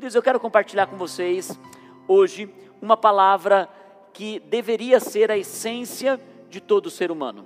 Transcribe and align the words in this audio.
Queridos, 0.00 0.14
eu 0.14 0.22
quero 0.22 0.40
compartilhar 0.40 0.86
com 0.86 0.96
vocês 0.96 1.60
hoje 2.08 2.48
uma 2.80 2.96
palavra 2.96 3.68
que 4.14 4.40
deveria 4.40 4.98
ser 4.98 5.30
a 5.30 5.36
essência 5.36 6.18
de 6.48 6.58
todo 6.58 6.88
ser 6.88 7.10
humano. 7.10 7.44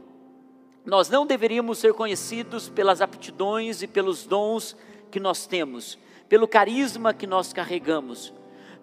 Nós 0.85 1.11
não 1.11 1.27
deveríamos 1.27 1.79
ser 1.79 1.93
conhecidos 1.95 2.69
pelas 2.69 3.01
aptidões 3.01 3.82
e 3.82 3.88
pelos 3.88 4.25
dons 4.25 4.77
que 5.11 5.19
nós 5.19 5.48
temos, 5.48 5.98
pelo 6.29 6.46
carisma 6.46 7.12
que 7.12 7.27
nós 7.27 7.53
carregamos. 7.53 8.32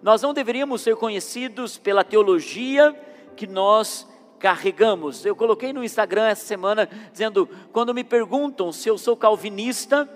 Nós 0.02 0.20
não 0.20 0.34
deveríamos 0.34 0.82
ser 0.82 0.94
conhecidos 0.96 1.78
pela 1.78 2.04
teologia 2.04 2.94
que 3.34 3.46
nós 3.46 4.06
carregamos. 4.38 5.24
Eu 5.24 5.34
coloquei 5.34 5.72
no 5.72 5.82
Instagram 5.82 6.26
essa 6.26 6.44
semana 6.44 6.86
dizendo: 7.10 7.48
quando 7.72 7.94
me 7.94 8.04
perguntam 8.04 8.70
se 8.70 8.90
eu 8.90 8.98
sou 8.98 9.16
calvinista, 9.16 10.06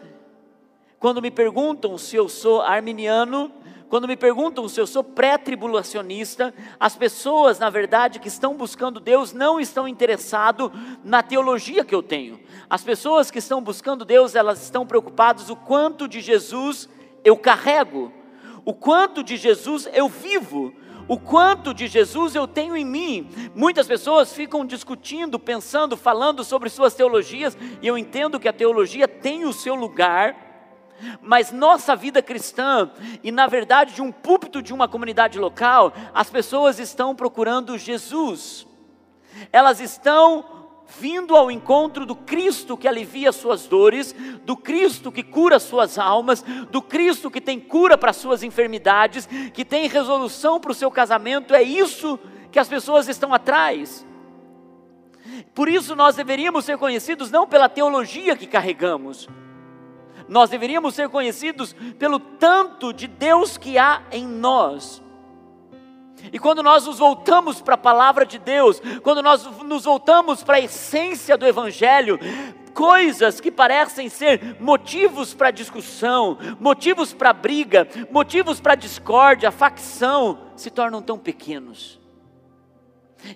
quando 0.99 1.21
me 1.23 1.31
perguntam 1.31 1.97
se 1.99 2.17
eu 2.17 2.29
sou 2.29 2.62
arminiano, 2.62 3.53
quando 3.89 4.09
me 4.09 4.17
perguntam 4.17 4.69
se 4.69 4.81
eu 4.81 4.87
sou 4.87 5.05
pré-tribulacionista, 5.05 6.53
as 6.79 6.97
pessoas, 6.97 7.59
na 7.59 7.70
verdade, 7.70 8.19
que 8.19 8.29
estão 8.29 8.55
buscando 8.55 8.98
Deus 8.98 9.33
não 9.33 9.61
estão 9.61 9.87
interessadas 9.87 10.70
na 11.05 11.23
teologia 11.23 11.84
que 11.84 11.95
eu 11.95 12.03
tenho. 12.03 12.41
As 12.69 12.83
pessoas 12.83 13.30
que 13.30 13.39
estão 13.39 13.62
buscando 13.62 14.05
Deus, 14.05 14.34
elas 14.34 14.62
estão 14.62 14.87
preocupadas 14.87 15.51
o 15.51 15.56
quanto 15.56 16.09
de 16.09 16.20
Jesus 16.20 16.89
eu 17.25 17.37
carrego, 17.37 18.12
o 18.65 18.75
quanto 18.75 19.23
de 19.23 19.37
Jesus 19.37 19.89
eu 19.92 20.09
vivo, 20.09 20.75
o 21.06 21.19
quanto 21.19 21.73
de 21.73 21.87
Jesus 21.87 22.34
eu 22.34 22.48
tenho 22.48 22.77
em 22.77 22.84
mim. 22.84 23.28
Muitas 23.55 23.87
pessoas 23.87 24.33
ficam 24.33 24.67
discutindo, 24.67 25.39
pensando, 25.39 25.97
falando 25.97 26.42
sobre 26.42 26.69
suas 26.69 26.95
teologias, 26.95 27.56
e 27.81 27.87
eu 27.87 27.97
entendo 27.97 28.41
que 28.41 28.48
a 28.48 28.53
teologia 28.53 29.06
tem 29.06 29.45
o 29.45 29.53
seu 29.53 29.77
lugar, 29.77 30.45
mas 31.20 31.52
nossa 31.52 31.95
vida 31.95 32.23
cristã, 32.23 32.91
e 33.23 33.30
na 33.30 33.46
verdade 33.46 33.95
de 33.95 34.02
um 34.02 34.12
púlpito 34.12 34.62
de 34.62 34.73
uma 34.73 34.88
comunidade 34.88 35.38
local, 35.38 35.92
as 36.14 36.30
pessoas 36.30 36.78
estão 36.78 37.14
procurando 37.14 37.77
Jesus, 37.78 38.66
elas 39.53 39.80
estão 39.80 40.56
vindo 41.00 41.34
ao 41.34 41.50
encontro 41.50 42.06
do 42.06 42.14
Cristo 42.14 42.77
que 42.77 42.86
alivia 42.86 43.33
suas 43.33 43.66
dores, 43.66 44.14
do 44.44 44.56
Cristo 44.56 45.11
que 45.11 45.22
cura 45.22 45.58
suas 45.58 45.98
almas, 45.98 46.42
do 46.70 46.80
Cristo 46.80 47.31
que 47.31 47.41
tem 47.41 47.58
cura 47.58 47.98
para 47.98 48.12
suas 48.12 48.42
enfermidades, 48.42 49.27
que 49.53 49.64
tem 49.64 49.88
resolução 49.88 50.60
para 50.60 50.70
o 50.70 50.75
seu 50.75 50.91
casamento, 50.91 51.55
é 51.55 51.62
isso 51.62 52.19
que 52.53 52.58
as 52.58 52.69
pessoas 52.69 53.08
estão 53.08 53.34
atrás. 53.34 54.06
Por 55.55 55.69
isso 55.69 55.97
nós 55.97 56.14
deveríamos 56.14 56.64
ser 56.64 56.78
conhecidos 56.78 57.31
não 57.31 57.47
pela 57.47 57.69
teologia 57.69 58.36
que 58.36 58.47
carregamos, 58.47 59.28
nós 60.28 60.50
deveríamos 60.50 60.94
ser 60.94 61.08
conhecidos 61.08 61.74
pelo 61.98 62.19
tanto 62.19 62.92
de 62.92 63.06
Deus 63.06 63.56
que 63.56 63.78
há 63.78 64.02
em 64.10 64.27
nós. 64.27 65.02
E 66.32 66.38
quando 66.38 66.62
nós 66.62 66.86
nos 66.86 66.98
voltamos 66.98 67.60
para 67.60 67.74
a 67.74 67.78
palavra 67.78 68.24
de 68.24 68.38
Deus, 68.38 68.80
quando 69.02 69.22
nós 69.22 69.44
nos 69.62 69.84
voltamos 69.84 70.42
para 70.42 70.56
a 70.56 70.60
essência 70.60 71.36
do 71.36 71.47
Evangelho, 71.47 72.19
coisas 72.74 73.41
que 73.41 73.50
parecem 73.50 74.08
ser 74.08 74.56
motivos 74.60 75.32
para 75.32 75.50
discussão, 75.50 76.36
motivos 76.58 77.14
para 77.14 77.32
briga, 77.32 77.86
motivos 78.10 78.60
para 78.60 78.74
discórdia, 78.74 79.50
facção, 79.50 80.38
se 80.56 80.70
tornam 80.70 81.00
tão 81.00 81.19
pequenos. 81.19 82.00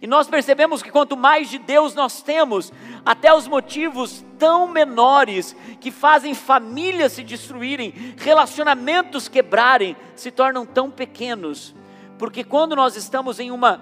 E 0.00 0.06
nós 0.06 0.28
percebemos 0.28 0.82
que 0.82 0.90
quanto 0.90 1.16
mais 1.16 1.48
de 1.48 1.58
Deus 1.58 1.94
nós 1.94 2.22
temos, 2.22 2.72
até 3.04 3.32
os 3.32 3.48
motivos 3.48 4.24
tão 4.40 4.66
menores 4.66 5.54
que 5.78 5.92
fazem 5.92 6.34
famílias 6.34 7.12
se 7.12 7.22
destruírem, 7.22 7.94
relacionamentos 8.16 9.28
quebrarem, 9.28 9.96
se 10.16 10.32
tornam 10.32 10.66
tão 10.66 10.90
pequenos. 10.90 11.72
Porque 12.18 12.42
quando 12.42 12.74
nós 12.74 12.96
estamos 12.96 13.38
em 13.38 13.52
uma 13.52 13.80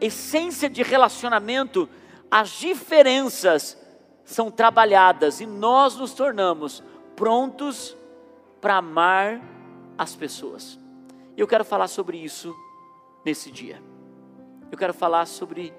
essência 0.00 0.70
de 0.70 0.84
relacionamento, 0.84 1.88
as 2.30 2.50
diferenças 2.50 3.76
são 4.24 4.48
trabalhadas 4.48 5.40
e 5.40 5.46
nós 5.46 5.96
nos 5.96 6.12
tornamos 6.14 6.82
prontos 7.16 7.96
para 8.60 8.76
amar 8.76 9.40
as 9.98 10.14
pessoas. 10.14 10.78
E 11.36 11.40
eu 11.40 11.48
quero 11.48 11.64
falar 11.64 11.88
sobre 11.88 12.18
isso 12.18 12.54
nesse 13.24 13.50
dia 13.50 13.82
eu 14.72 14.78
quero 14.78 14.94
falar 14.94 15.26
sobre 15.26 15.70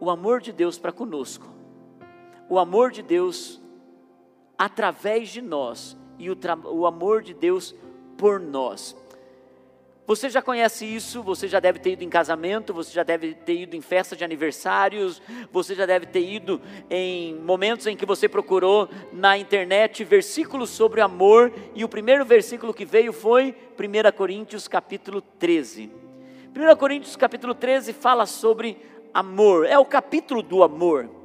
o 0.00 0.10
amor 0.10 0.40
de 0.40 0.52
Deus 0.52 0.80
para 0.80 0.90
conosco, 0.90 1.46
o 2.48 2.58
amor 2.58 2.90
de 2.90 3.02
Deus 3.02 3.60
através 4.58 5.28
de 5.28 5.42
nós 5.42 5.96
e 6.18 6.30
o, 6.30 6.36
o 6.72 6.86
amor 6.86 7.22
de 7.22 7.34
Deus 7.34 7.74
por 8.16 8.40
nós. 8.40 8.96
Você 10.06 10.30
já 10.30 10.40
conhece 10.40 10.84
isso, 10.86 11.20
você 11.20 11.48
já 11.48 11.58
deve 11.58 11.80
ter 11.80 11.94
ido 11.94 12.04
em 12.04 12.08
casamento, 12.08 12.72
você 12.72 12.92
já 12.92 13.02
deve 13.02 13.34
ter 13.34 13.62
ido 13.62 13.74
em 13.74 13.80
festa 13.80 14.14
de 14.14 14.22
aniversários, 14.22 15.20
você 15.50 15.74
já 15.74 15.84
deve 15.84 16.06
ter 16.06 16.20
ido 16.20 16.60
em 16.88 17.34
momentos 17.34 17.88
em 17.88 17.96
que 17.96 18.06
você 18.06 18.28
procurou 18.28 18.88
na 19.12 19.36
internet 19.36 20.04
versículos 20.04 20.70
sobre 20.70 21.00
amor, 21.00 21.52
e 21.74 21.84
o 21.84 21.88
primeiro 21.88 22.24
versículo 22.24 22.72
que 22.72 22.84
veio 22.84 23.12
foi 23.12 23.52
1 23.76 24.16
Coríntios 24.16 24.68
capítulo 24.68 25.20
13. 25.20 25.90
1 26.54 26.76
Coríntios 26.76 27.16
capítulo 27.16 27.52
13 27.52 27.92
fala 27.92 28.26
sobre 28.26 28.78
amor, 29.12 29.66
é 29.66 29.76
o 29.76 29.84
capítulo 29.84 30.40
do 30.40 30.62
amor. 30.62 31.15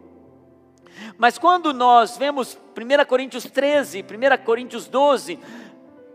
Mas 1.18 1.38
quando 1.38 1.74
nós 1.74 2.18
vemos 2.18 2.58
1 2.78 3.06
Coríntios 3.06 3.44
13, 3.46 4.04
1 4.04 4.44
Coríntios 4.44 4.88
12, 4.88 5.40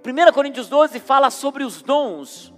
1 0.05 0.33
Coríntios 0.33 0.69
12 0.69 1.01
fala 1.01 1.31
sobre 1.31 1.65
os 1.65 1.83
dons. 1.83 2.53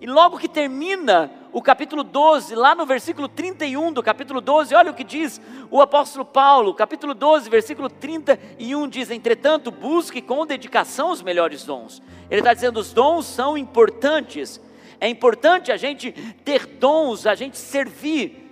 E 0.00 0.06
logo 0.06 0.38
que 0.38 0.48
termina 0.48 1.30
o 1.52 1.60
capítulo 1.60 2.04
12, 2.04 2.54
lá 2.54 2.74
no 2.74 2.86
versículo 2.86 3.26
31 3.26 3.92
do 3.92 4.02
capítulo 4.02 4.40
12, 4.40 4.74
olha 4.74 4.90
o 4.90 4.94
que 4.94 5.02
diz 5.02 5.40
o 5.70 5.80
apóstolo 5.80 6.24
Paulo, 6.24 6.74
capítulo 6.74 7.14
12, 7.14 7.48
versículo 7.48 7.88
31 7.88 8.88
diz: 8.88 9.10
Entretanto, 9.10 9.70
busque 9.70 10.20
com 10.20 10.46
dedicação 10.46 11.10
os 11.10 11.22
melhores 11.22 11.64
dons. 11.64 12.02
Ele 12.30 12.40
está 12.40 12.54
dizendo: 12.54 12.78
os 12.78 12.92
dons 12.92 13.26
são 13.26 13.58
importantes, 13.58 14.60
é 15.00 15.08
importante 15.08 15.72
a 15.72 15.76
gente 15.76 16.12
ter 16.44 16.66
dons, 16.66 17.26
a 17.26 17.34
gente 17.34 17.58
servir. 17.58 18.48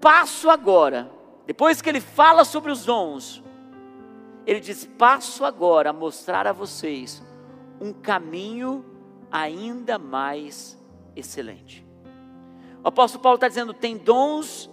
Passo 0.00 0.48
agora, 0.48 1.10
depois 1.50 1.82
que 1.82 1.88
ele 1.88 2.00
fala 2.00 2.44
sobre 2.44 2.70
os 2.70 2.84
dons, 2.84 3.42
ele 4.46 4.60
diz: 4.60 4.84
passo 4.84 5.44
agora 5.44 5.90
a 5.90 5.92
mostrar 5.92 6.46
a 6.46 6.52
vocês 6.52 7.20
um 7.80 7.92
caminho 7.92 8.84
ainda 9.32 9.98
mais 9.98 10.78
excelente. 11.16 11.84
O 12.84 12.86
apóstolo 12.86 13.20
Paulo 13.20 13.34
está 13.34 13.48
dizendo: 13.48 13.74
tem 13.74 13.98
dons 13.98 14.70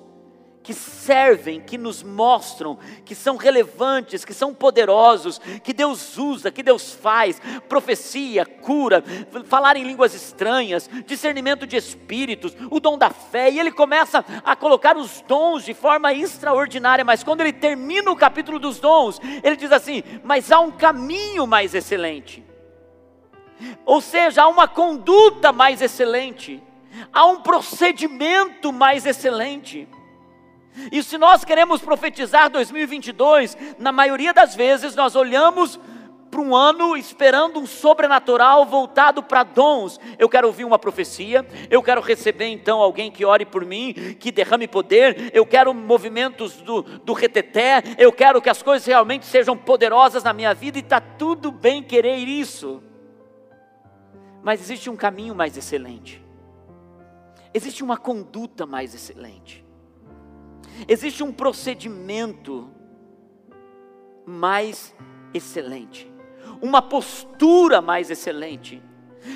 que 0.67 0.73
servem, 0.73 1.61
que 1.61 1.77
nos 1.77 2.03
mostram, 2.03 2.77
que 3.05 3.15
são 3.15 3.37
relevantes, 3.37 4.25
que 4.25 4.33
são 4.33 4.53
poderosos, 4.53 5.39
que 5.63 5.71
Deus 5.71 6.17
usa, 6.17 6.51
que 6.51 6.61
Deus 6.61 6.91
faz, 6.91 7.41
profecia, 7.69 8.45
cura, 8.45 9.01
falar 9.45 9.77
em 9.77 9.85
línguas 9.85 10.13
estranhas, 10.13 10.89
discernimento 11.05 11.65
de 11.65 11.77
espíritos, 11.77 12.53
o 12.69 12.81
dom 12.81 12.97
da 12.97 13.09
fé, 13.09 13.49
e 13.49 13.61
ele 13.61 13.71
começa 13.71 14.25
a 14.43 14.57
colocar 14.57 14.97
os 14.97 15.21
dons 15.21 15.63
de 15.63 15.73
forma 15.73 16.13
extraordinária, 16.13 17.05
mas 17.05 17.23
quando 17.23 17.39
ele 17.39 17.53
termina 17.53 18.11
o 18.11 18.17
capítulo 18.17 18.59
dos 18.59 18.77
dons, 18.77 19.21
ele 19.41 19.55
diz 19.55 19.71
assim: 19.71 20.03
Mas 20.21 20.51
há 20.51 20.59
um 20.59 20.71
caminho 20.71 21.47
mais 21.47 21.73
excelente, 21.73 22.43
ou 23.85 24.01
seja, 24.01 24.43
há 24.43 24.47
uma 24.49 24.67
conduta 24.67 25.53
mais 25.53 25.81
excelente, 25.81 26.61
há 27.13 27.25
um 27.25 27.39
procedimento 27.39 28.73
mais 28.73 29.05
excelente. 29.05 29.87
E 30.91 31.01
se 31.03 31.17
nós 31.17 31.43
queremos 31.43 31.81
profetizar 31.81 32.49
2022, 32.49 33.57
na 33.77 33.91
maioria 33.91 34.33
das 34.33 34.55
vezes 34.55 34.95
nós 34.95 35.15
olhamos 35.15 35.79
para 36.29 36.41
um 36.41 36.55
ano 36.55 36.95
esperando 36.95 37.59
um 37.59 37.65
sobrenatural 37.65 38.65
voltado 38.65 39.23
para 39.23 39.43
dons. 39.43 39.99
Eu 40.19 40.29
quero 40.29 40.47
ouvir 40.47 40.65
uma 40.65 40.77
profecia, 40.77 41.45
eu 41.69 41.81
quero 41.81 42.01
receber 42.01 42.47
então 42.47 42.79
alguém 42.79 43.11
que 43.11 43.25
ore 43.25 43.45
por 43.45 43.65
mim, 43.65 43.93
que 44.19 44.31
derrame 44.31 44.67
poder, 44.67 45.31
eu 45.33 45.45
quero 45.45 45.73
movimentos 45.73 46.57
do, 46.57 46.81
do 46.81 47.13
reteté, 47.13 47.81
eu 47.97 48.11
quero 48.11 48.41
que 48.41 48.49
as 48.49 48.61
coisas 48.61 48.85
realmente 48.85 49.25
sejam 49.25 49.57
poderosas 49.57 50.23
na 50.23 50.33
minha 50.33 50.53
vida 50.53 50.77
e 50.77 50.81
está 50.81 50.99
tudo 50.99 51.51
bem 51.51 51.81
querer 51.81 52.17
isso. 52.17 52.83
Mas 54.43 54.61
existe 54.61 54.89
um 54.89 54.95
caminho 54.95 55.33
mais 55.33 55.57
excelente, 55.57 56.23
existe 57.53 57.83
uma 57.83 57.97
conduta 57.97 58.65
mais 58.65 58.93
excelente. 58.93 59.66
Existe 60.87 61.23
um 61.23 61.31
procedimento 61.31 62.69
mais 64.25 64.93
excelente, 65.33 66.11
uma 66.61 66.81
postura 66.81 67.81
mais 67.81 68.11
excelente. 68.11 68.83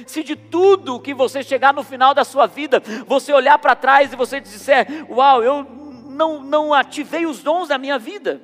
Se 0.06 0.24
de 0.24 0.36
tudo 0.36 1.00
que 1.00 1.14
você 1.14 1.42
chegar 1.42 1.74
no 1.74 1.84
final 1.84 2.14
da 2.14 2.24
sua 2.24 2.46
vida, 2.46 2.82
você 3.08 3.34
olhar 3.34 3.58
para 3.58 3.76
trás 3.76 4.12
e 4.12 4.16
você 4.16 4.40
disser: 4.40 5.06
Uau, 5.10 5.42
eu 5.42 5.64
não, 5.64 6.44
não 6.44 6.74
ativei 6.74 7.26
os 7.26 7.42
dons 7.42 7.70
da 7.70 7.78
minha 7.78 7.98
vida, 7.98 8.42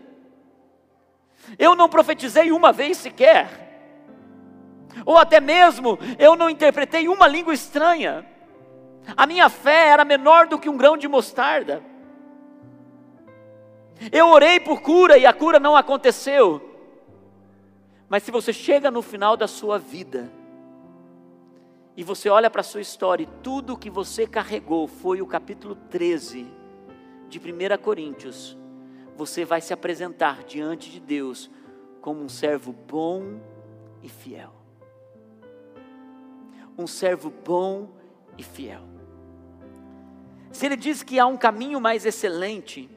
eu 1.59 1.75
não 1.75 1.87
profetizei 1.87 2.51
uma 2.51 2.71
vez 2.71 2.97
sequer, 2.97 3.67
Ou 5.05 5.17
até 5.17 5.39
mesmo 5.39 5.99
eu 6.17 6.35
não 6.35 6.49
interpretei 6.49 7.07
uma 7.07 7.27
língua 7.27 7.53
estranha. 7.53 8.25
A 9.15 9.25
minha 9.25 9.47
fé 9.47 9.87
era 9.87 10.03
menor 10.03 10.47
do 10.47 10.59
que 10.59 10.67
um 10.67 10.75
grão 10.75 10.97
de 10.97 11.07
mostarda. 11.07 11.81
Eu 14.11 14.27
orei 14.27 14.59
por 14.59 14.81
cura 14.81 15.17
e 15.17 15.25
a 15.25 15.33
cura 15.33 15.59
não 15.59 15.75
aconteceu. 15.75 16.61
Mas 18.09 18.23
se 18.23 18.31
você 18.31 18.53
chega 18.53 18.89
no 18.89 19.01
final 19.01 19.35
da 19.35 19.47
sua 19.47 19.77
vida 19.77 20.31
e 21.95 22.03
você 22.03 22.29
olha 22.29 22.49
para 22.49 22.61
a 22.61 22.63
sua 22.63 22.81
história 22.81 23.23
e 23.23 23.41
tudo 23.43 23.77
que 23.77 23.89
você 23.89 24.25
carregou 24.25 24.87
foi 24.87 25.21
o 25.21 25.27
capítulo 25.27 25.75
13 25.89 26.47
de 27.27 27.39
1 27.39 27.77
Coríntios, 27.81 28.57
você 29.15 29.43
vai 29.43 29.59
se 29.59 29.73
apresentar 29.73 30.43
diante 30.43 30.89
de 30.89 30.99
Deus 30.99 31.49
como 31.99 32.21
um 32.21 32.29
servo 32.29 32.71
bom 32.71 33.39
e 34.01 34.07
fiel. 34.07 34.53
Um 36.77 36.87
servo 36.87 37.33
bom 37.43 37.89
e 38.37 38.43
fiel. 38.43 38.83
Se 40.51 40.65
ele 40.65 40.77
diz 40.77 41.03
que 41.03 41.19
há 41.19 41.25
um 41.25 41.35
caminho 41.35 41.81
mais 41.81 42.05
excelente, 42.05 42.89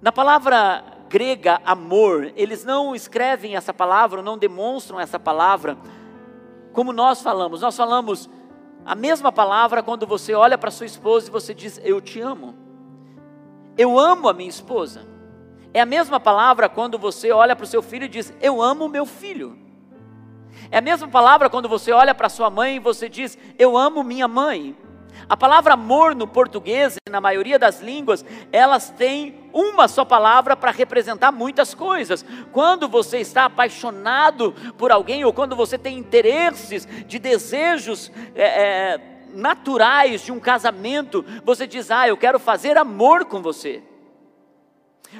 na 0.00 0.12
palavra 0.12 0.84
grega 1.08 1.60
amor, 1.64 2.32
eles 2.36 2.64
não 2.64 2.94
escrevem 2.94 3.56
essa 3.56 3.72
palavra, 3.72 4.22
não 4.22 4.36
demonstram 4.36 4.98
essa 4.98 5.18
palavra 5.18 5.76
como 6.72 6.92
nós 6.92 7.22
falamos. 7.22 7.60
Nós 7.60 7.76
falamos 7.76 8.28
a 8.84 8.94
mesma 8.94 9.32
palavra 9.32 9.82
quando 9.82 10.06
você 10.06 10.34
olha 10.34 10.58
para 10.58 10.70
sua 10.70 10.86
esposa 10.86 11.28
e 11.28 11.30
você 11.30 11.54
diz 11.54 11.80
eu 11.82 12.00
te 12.00 12.20
amo. 12.20 12.54
Eu 13.78 13.98
amo 13.98 14.28
a 14.28 14.32
minha 14.34 14.50
esposa. 14.50 15.06
É 15.72 15.80
a 15.80 15.86
mesma 15.86 16.20
palavra 16.20 16.68
quando 16.68 16.98
você 16.98 17.32
olha 17.32 17.56
para 17.56 17.64
o 17.64 17.66
seu 17.66 17.82
filho 17.82 18.04
e 18.04 18.08
diz 18.08 18.34
eu 18.40 18.60
amo 18.60 18.88
meu 18.88 19.06
filho. 19.06 19.58
É 20.70 20.78
a 20.78 20.82
mesma 20.82 21.08
palavra 21.08 21.48
quando 21.48 21.68
você 21.68 21.92
olha 21.92 22.14
para 22.14 22.28
sua 22.28 22.50
mãe 22.50 22.76
e 22.76 22.80
você 22.80 23.08
diz 23.08 23.38
eu 23.58 23.76
amo 23.76 24.02
minha 24.02 24.28
mãe. 24.28 24.76
A 25.28 25.36
palavra 25.36 25.74
amor 25.74 26.14
no 26.14 26.26
português, 26.26 26.96
na 27.08 27.20
maioria 27.20 27.58
das 27.58 27.80
línguas, 27.80 28.24
elas 28.52 28.90
têm 28.90 29.48
uma 29.52 29.88
só 29.88 30.04
palavra 30.04 30.56
para 30.56 30.70
representar 30.70 31.32
muitas 31.32 31.74
coisas. 31.74 32.24
Quando 32.52 32.88
você 32.88 33.18
está 33.18 33.44
apaixonado 33.46 34.52
por 34.76 34.90
alguém, 34.90 35.24
ou 35.24 35.32
quando 35.32 35.56
você 35.56 35.78
tem 35.78 35.96
interesses 35.96 36.86
de 37.06 37.18
desejos 37.18 38.10
é, 38.34 38.44
é, 38.44 39.00
naturais 39.34 40.22
de 40.22 40.32
um 40.32 40.40
casamento, 40.40 41.24
você 41.44 41.66
diz: 41.66 41.90
Ah, 41.90 42.08
eu 42.08 42.16
quero 42.16 42.38
fazer 42.38 42.76
amor 42.76 43.24
com 43.24 43.40
você. 43.40 43.82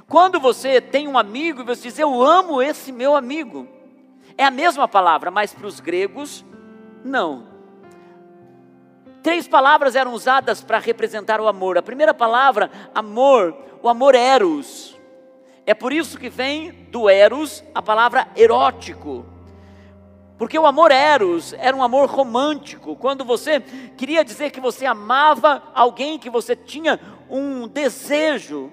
Quando 0.08 0.40
você 0.40 0.81
tem 0.81 1.06
um 1.06 1.17
amigo 1.17 1.61
e 1.61 1.64
você 1.64 1.82
diz: 1.82 1.99
Eu 1.99 2.23
amo 2.23 2.61
esse 2.61 2.90
meu 2.93 3.14
amigo. 3.14 3.69
É 4.37 4.44
a 4.44 4.50
mesma 4.50 4.88
palavra, 4.88 5.31
mas 5.31 5.52
para 5.55 5.67
os 5.67 5.79
gregos, 5.79 6.44
não. 7.05 7.53
Três 9.25 9.49
palavras 9.49 9.97
eram 9.97 10.12
usadas 10.12 10.61
para 10.61 10.79
representar 10.79 11.41
o 11.41 11.49
amor. 11.49 11.79
A 11.79 11.82
primeira 11.82 12.12
palavra, 12.12 12.71
amor, 12.94 13.56
o 13.82 13.88
amor 13.88 14.15
eros. 14.15 14.94
É 15.65 15.73
por 15.73 15.94
isso 15.94 16.19
que 16.19 16.29
vem 16.29 16.71
do 16.91 17.09
eros 17.09 17.65
a 17.75 17.81
palavra 17.81 18.29
erótico. 18.37 19.25
Porque 20.37 20.59
o 20.59 20.67
amor 20.67 20.91
eros 20.91 21.55
era 21.55 21.75
um 21.75 21.82
amor 21.82 22.11
romântico. 22.11 22.97
Quando 22.97 23.25
você 23.25 23.61
queria 23.97 24.23
dizer 24.23 24.50
que 24.50 24.61
você 24.61 24.85
amava 24.85 25.62
alguém, 25.75 26.19
que 26.19 26.29
você 26.29 26.55
tinha 26.55 27.00
um 27.31 27.67
desejo. 27.67 28.71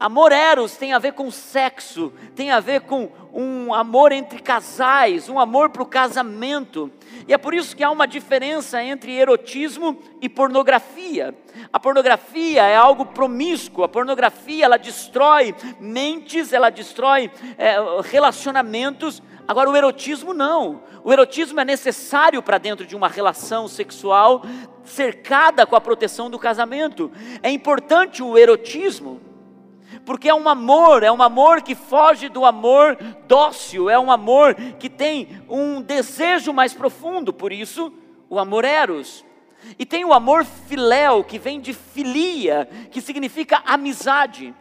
Amor 0.00 0.32
eros 0.32 0.76
tem 0.76 0.92
a 0.92 0.98
ver 0.98 1.12
com 1.12 1.30
sexo, 1.30 2.12
tem 2.34 2.50
a 2.50 2.58
ver 2.58 2.80
com 2.80 3.08
um 3.32 3.72
amor 3.72 4.10
entre 4.10 4.40
casais, 4.40 5.28
um 5.28 5.38
amor 5.38 5.70
para 5.70 5.84
o 5.84 5.86
casamento. 5.86 6.90
E 7.26 7.32
é 7.32 7.38
por 7.38 7.54
isso 7.54 7.76
que 7.76 7.84
há 7.84 7.90
uma 7.90 8.06
diferença 8.06 8.82
entre 8.82 9.12
erotismo 9.12 9.98
e 10.20 10.28
pornografia. 10.28 11.34
A 11.72 11.78
pornografia 11.78 12.62
é 12.62 12.76
algo 12.76 13.06
promíscuo, 13.06 13.84
a 13.84 13.88
pornografia 13.88 14.64
ela 14.64 14.76
destrói 14.76 15.54
mentes, 15.80 16.52
ela 16.52 16.70
destrói 16.70 17.30
é, 17.58 17.76
relacionamentos. 18.02 19.22
Agora, 19.46 19.70
o 19.70 19.76
erotismo 19.76 20.32
não. 20.32 20.82
O 21.04 21.12
erotismo 21.12 21.60
é 21.60 21.64
necessário 21.64 22.42
para 22.42 22.58
dentro 22.58 22.86
de 22.86 22.94
uma 22.94 23.08
relação 23.08 23.66
sexual 23.66 24.42
cercada 24.84 25.66
com 25.66 25.76
a 25.76 25.80
proteção 25.80 26.30
do 26.30 26.38
casamento. 26.38 27.10
É 27.42 27.50
importante 27.50 28.22
o 28.22 28.38
erotismo 28.38 29.31
porque 30.04 30.28
é 30.28 30.34
um 30.34 30.48
amor, 30.48 31.02
é 31.02 31.12
um 31.12 31.22
amor 31.22 31.62
que 31.62 31.74
foge 31.74 32.28
do 32.28 32.44
amor 32.44 32.96
dócil, 33.26 33.88
é 33.88 33.98
um 33.98 34.10
amor 34.10 34.54
que 34.54 34.88
tem 34.88 35.42
um 35.48 35.80
desejo 35.80 36.52
mais 36.52 36.74
profundo, 36.74 37.32
por 37.32 37.52
isso 37.52 37.92
o 38.28 38.38
amor 38.38 38.64
eros. 38.64 39.24
E 39.78 39.86
tem 39.86 40.04
o 40.04 40.12
amor 40.12 40.44
filéu, 40.44 41.22
que 41.22 41.38
vem 41.38 41.60
de 41.60 41.72
filia, 41.72 42.68
que 42.90 43.00
significa 43.00 43.62
amizade. 43.64 44.52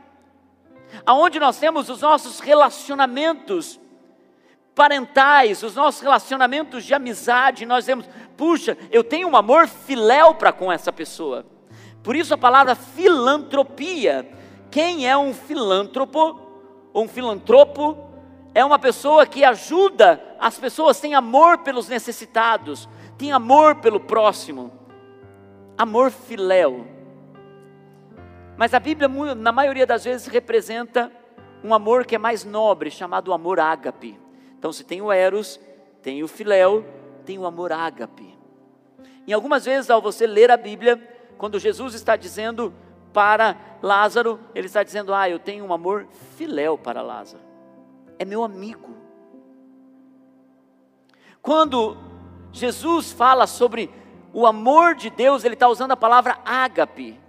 Aonde 1.06 1.40
nós 1.40 1.58
temos 1.58 1.90
os 1.90 2.02
nossos 2.02 2.40
relacionamentos 2.40 3.80
parentais, 4.76 5.64
os 5.64 5.76
nossos 5.76 6.02
relacionamentos 6.02 6.86
de 6.86 6.94
amizade, 6.94 7.66
nós 7.66 7.86
temos, 7.86 8.08
puxa, 8.38 8.78
eu 8.92 9.04
tenho 9.04 9.28
um 9.28 9.36
amor 9.36 9.68
filéu 9.68 10.36
para 10.36 10.52
com 10.52 10.72
essa 10.72 10.92
pessoa. 10.92 11.46
Por 12.04 12.16
isso 12.16 12.34
a 12.34 12.38
palavra 12.38 12.76
filantropia 12.76 14.41
quem 14.72 15.08
é 15.08 15.18
um 15.18 15.34
filântropo? 15.34 16.40
Um 16.94 17.08
filantropo 17.08 17.98
é 18.56 18.64
uma 18.64 18.80
pessoa 18.80 19.26
que 19.26 19.44
ajuda 19.44 20.22
as 20.40 20.58
pessoas, 20.58 21.00
tem 21.00 21.14
amor 21.14 21.60
pelos 21.60 21.88
necessitados, 21.88 22.90
tem 23.18 23.32
amor 23.32 23.76
pelo 23.76 24.00
próximo, 24.00 24.72
amor 25.78 26.10
filéu. 26.10 26.88
Mas 28.58 28.74
a 28.74 28.80
Bíblia, 28.80 29.10
na 29.36 29.52
maioria 29.52 29.86
das 29.86 30.04
vezes, 30.04 30.28
representa 30.28 31.12
um 31.64 31.74
amor 31.74 32.06
que 32.06 32.16
é 32.16 32.18
mais 32.18 32.44
nobre, 32.44 32.90
chamado 32.90 33.34
amor 33.34 33.60
ágape. 33.60 34.20
Então, 34.58 34.72
se 34.72 34.84
tem 34.84 35.02
o 35.02 35.12
eros, 35.12 35.60
tem 36.02 36.24
o 36.24 36.28
filéu, 36.28 36.86
tem 37.26 37.38
o 37.38 37.46
amor 37.46 37.72
ágape. 37.72 38.38
Em 39.28 39.34
algumas 39.34 39.66
vezes, 39.66 39.90
ao 39.90 40.02
você 40.02 40.26
ler 40.26 40.52
a 40.52 40.58
Bíblia, 40.58 41.00
quando 41.38 41.60
Jesus 41.60 41.94
está 41.94 42.16
dizendo 42.16 42.74
para 43.14 43.58
Lázaro, 43.82 44.40
ele 44.54 44.68
está 44.68 44.84
dizendo: 44.84 45.14
Ah, 45.14 45.30
eu 45.30 45.40
tenho 45.40 45.66
um 45.66 45.74
amor 45.74 46.08
filéu 46.38 46.78
para 46.78 47.02
Lázaro, 47.02 47.44
é 48.18 48.26
meu 48.26 48.44
amigo. 48.44 48.90
Quando 51.42 51.98
Jesus 52.52 53.12
fala 53.12 53.48
sobre 53.48 53.90
o 54.34 54.46
amor 54.46 54.96
de 54.96 55.10
Deus, 55.10 55.44
ele 55.44 55.56
está 55.56 55.68
usando 55.68 55.92
a 55.92 55.98
palavra 55.98 56.40
ágape, 56.46 57.20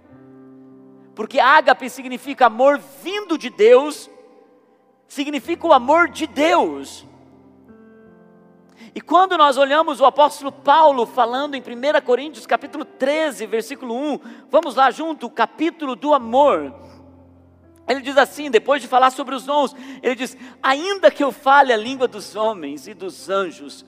porque 1.15 1.39
ágape 1.39 1.89
significa 1.89 2.45
amor 2.45 2.79
vindo 3.01 3.37
de 3.37 3.49
Deus, 3.49 4.09
significa 5.07 5.67
o 5.67 5.73
amor 5.73 6.09
de 6.09 6.27
Deus. 6.27 7.05
E 8.95 9.01
quando 9.01 9.37
nós 9.37 9.57
olhamos 9.57 9.99
o 9.99 10.05
apóstolo 10.05 10.51
Paulo 10.51 11.05
falando 11.05 11.55
em 11.55 11.61
1 11.61 12.01
Coríntios 12.05 12.45
capítulo 12.45 12.85
13, 12.85 13.47
versículo 13.47 13.95
1, 13.95 14.19
vamos 14.51 14.75
lá 14.75 14.91
junto, 14.91 15.25
o 15.25 15.31
capítulo 15.31 15.95
do 15.95 16.13
amor. 16.13 16.73
Ele 17.87 18.01
diz 18.01 18.17
assim, 18.17 18.51
depois 18.51 18.81
de 18.81 18.87
falar 18.87 19.09
sobre 19.09 19.33
os 19.33 19.45
dons, 19.45 19.75
ele 20.01 20.15
diz: 20.15 20.37
Ainda 20.61 21.09
que 21.09 21.23
eu 21.23 21.31
fale 21.31 21.73
a 21.73 21.77
língua 21.77 22.07
dos 22.07 22.35
homens 22.35 22.87
e 22.87 22.93
dos 22.93 23.29
anjos, 23.29 23.83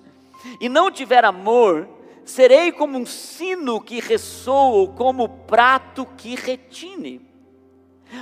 e 0.60 0.68
não 0.68 0.92
tiver 0.92 1.24
amor, 1.24 1.88
serei 2.26 2.72
como 2.72 2.98
um 2.98 3.06
sino 3.06 3.80
que 3.80 4.00
ressoa, 4.02 4.76
ou 4.76 4.88
como 4.90 5.30
prato 5.30 6.06
que 6.18 6.36
retine. 6.36 7.35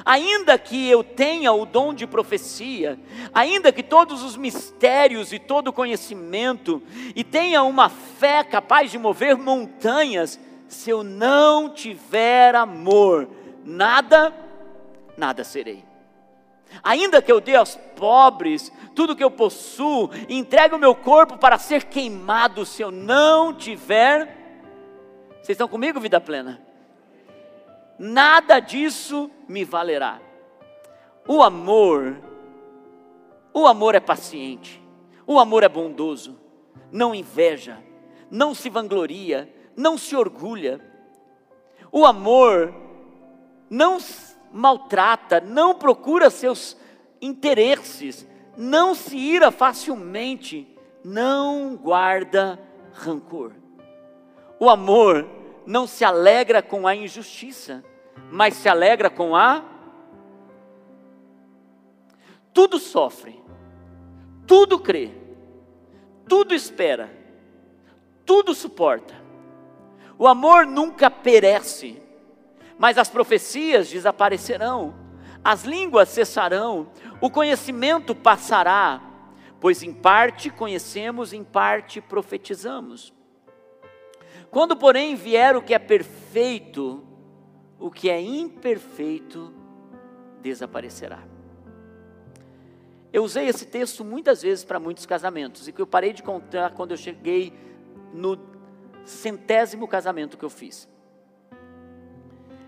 Ainda 0.05 0.57
que 0.57 0.89
eu 0.89 1.03
tenha 1.03 1.51
o 1.51 1.65
dom 1.65 1.93
de 1.93 2.07
profecia, 2.07 2.99
ainda 3.33 3.71
que 3.71 3.83
todos 3.83 4.23
os 4.23 4.37
mistérios 4.37 5.33
e 5.33 5.39
todo 5.39 5.67
o 5.67 5.73
conhecimento, 5.73 6.81
e 7.15 7.23
tenha 7.23 7.63
uma 7.63 7.89
fé 7.89 8.43
capaz 8.43 8.91
de 8.91 8.97
mover 8.97 9.37
montanhas, 9.37 10.39
se 10.67 10.89
eu 10.89 11.03
não 11.03 11.69
tiver 11.69 12.55
amor, 12.55 13.27
nada, 13.63 14.33
nada 15.17 15.43
serei. 15.43 15.83
Ainda 16.81 17.21
que 17.21 17.31
eu 17.31 17.39
dê 17.39 17.55
aos 17.55 17.75
pobres 17.95 18.71
tudo 18.95 19.15
que 19.15 19.23
eu 19.23 19.31
possuo, 19.31 20.09
entregue 20.29 20.75
o 20.75 20.79
meu 20.79 20.95
corpo 20.95 21.37
para 21.37 21.57
ser 21.57 21.83
queimado, 21.85 22.65
se 22.65 22.81
eu 22.81 22.91
não 22.91 23.53
tiver, 23.53 24.37
vocês 25.35 25.49
estão 25.49 25.67
comigo, 25.67 25.99
vida 25.99 26.21
plena? 26.21 26.61
Nada 28.03 28.59
disso 28.59 29.31
me 29.47 29.63
valerá. 29.63 30.19
O 31.25 31.41
amor, 31.41 32.17
o 33.53 33.65
amor 33.65 33.95
é 33.95 33.99
paciente, 34.01 34.83
o 35.25 35.39
amor 35.39 35.63
é 35.63 35.69
bondoso, 35.69 36.37
não 36.91 37.15
inveja, 37.15 37.81
não 38.29 38.53
se 38.53 38.69
vangloria, 38.69 39.51
não 39.73 39.97
se 39.97 40.17
orgulha. 40.17 40.81
O 41.93 42.05
amor 42.05 42.75
não 43.69 43.97
maltrata, 44.51 45.39
não 45.39 45.73
procura 45.73 46.29
seus 46.29 46.75
interesses, 47.21 48.27
não 48.57 48.93
se 48.93 49.15
ira 49.15 49.49
facilmente, 49.49 50.67
não 51.05 51.77
guarda 51.77 52.59
rancor. 52.91 53.53
O 54.59 54.69
amor 54.69 55.25
não 55.65 55.87
se 55.87 56.03
alegra 56.03 56.61
com 56.61 56.85
a 56.85 56.93
injustiça, 56.93 57.81
mas 58.31 58.55
se 58.55 58.67
alegra 58.67 59.09
com 59.09 59.35
a. 59.35 59.63
Tudo 62.53 62.79
sofre, 62.79 63.41
tudo 64.45 64.79
crê, 64.79 65.11
tudo 66.27 66.53
espera, 66.53 67.11
tudo 68.25 68.53
suporta. 68.53 69.13
O 70.17 70.27
amor 70.27 70.65
nunca 70.65 71.09
perece, 71.09 72.01
mas 72.77 72.97
as 72.97 73.09
profecias 73.09 73.89
desaparecerão, 73.89 74.93
as 75.43 75.63
línguas 75.63 76.09
cessarão, 76.09 76.87
o 77.19 77.29
conhecimento 77.29 78.15
passará, 78.15 79.01
pois 79.59 79.83
em 79.83 79.93
parte 79.93 80.49
conhecemos, 80.49 81.33
em 81.33 81.43
parte 81.43 81.99
profetizamos. 81.99 83.13
Quando, 84.51 84.75
porém, 84.75 85.15
vier 85.15 85.55
o 85.55 85.61
que 85.61 85.73
é 85.73 85.79
perfeito, 85.79 87.03
o 87.83 87.91
que 87.91 88.09
é 88.09 88.21
imperfeito 88.21 89.53
desaparecerá. 90.41 91.19
Eu 93.11 93.25
usei 93.25 93.45
esse 93.45 93.65
texto 93.65 94.05
muitas 94.05 94.41
vezes 94.41 94.63
para 94.63 94.79
muitos 94.79 95.05
casamentos, 95.05 95.67
e 95.67 95.73
que 95.73 95.81
eu 95.81 95.85
parei 95.85 96.13
de 96.13 96.23
contar 96.23 96.71
quando 96.75 96.91
eu 96.91 96.97
cheguei 96.97 97.51
no 98.13 98.39
centésimo 99.03 99.85
casamento 99.85 100.37
que 100.37 100.45
eu 100.45 100.49
fiz. 100.49 100.87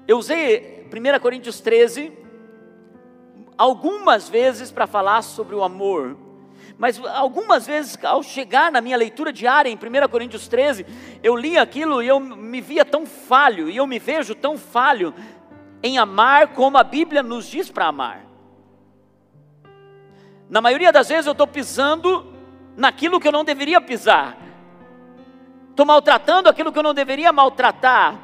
Eu 0.05 0.17
usei 0.17 0.85
1 0.93 1.19
Coríntios 1.21 1.61
13 1.61 2.11
algumas 3.57 4.27
vezes 4.27 4.69
para 4.69 4.85
falar 4.85 5.21
sobre 5.21 5.55
o 5.55 5.63
amor, 5.63 6.17
mas 6.77 6.99
algumas 6.99 7.65
vezes, 7.65 7.97
ao 8.03 8.21
chegar 8.21 8.71
na 8.71 8.81
minha 8.81 8.97
leitura 8.97 9.31
diária 9.31 9.69
em 9.69 9.75
1 9.75 10.09
Coríntios 10.09 10.47
13, 10.47 10.85
eu 11.23 11.35
li 11.35 11.57
aquilo 11.57 12.03
e 12.03 12.07
eu 12.07 12.19
me 12.19 12.59
via 12.59 12.83
tão 12.83 13.05
falho, 13.05 13.69
e 13.69 13.77
eu 13.77 13.87
me 13.87 13.97
vejo 13.97 14.35
tão 14.35 14.57
falho 14.57 15.13
em 15.81 15.97
amar 15.97 16.49
como 16.49 16.77
a 16.77 16.83
Bíblia 16.83 17.23
nos 17.23 17.45
diz 17.45 17.69
para 17.69 17.87
amar. 17.87 18.25
Na 20.49 20.59
maioria 20.61 20.91
das 20.91 21.07
vezes 21.07 21.25
eu 21.25 21.31
estou 21.31 21.47
pisando 21.47 22.33
naquilo 22.75 23.19
que 23.19 23.27
eu 23.27 23.31
não 23.31 23.45
deveria 23.45 23.79
pisar, 23.79 24.37
estou 25.69 25.85
maltratando 25.85 26.49
aquilo 26.49 26.73
que 26.73 26.79
eu 26.79 26.83
não 26.83 26.93
deveria 26.93 27.31
maltratar, 27.31 28.19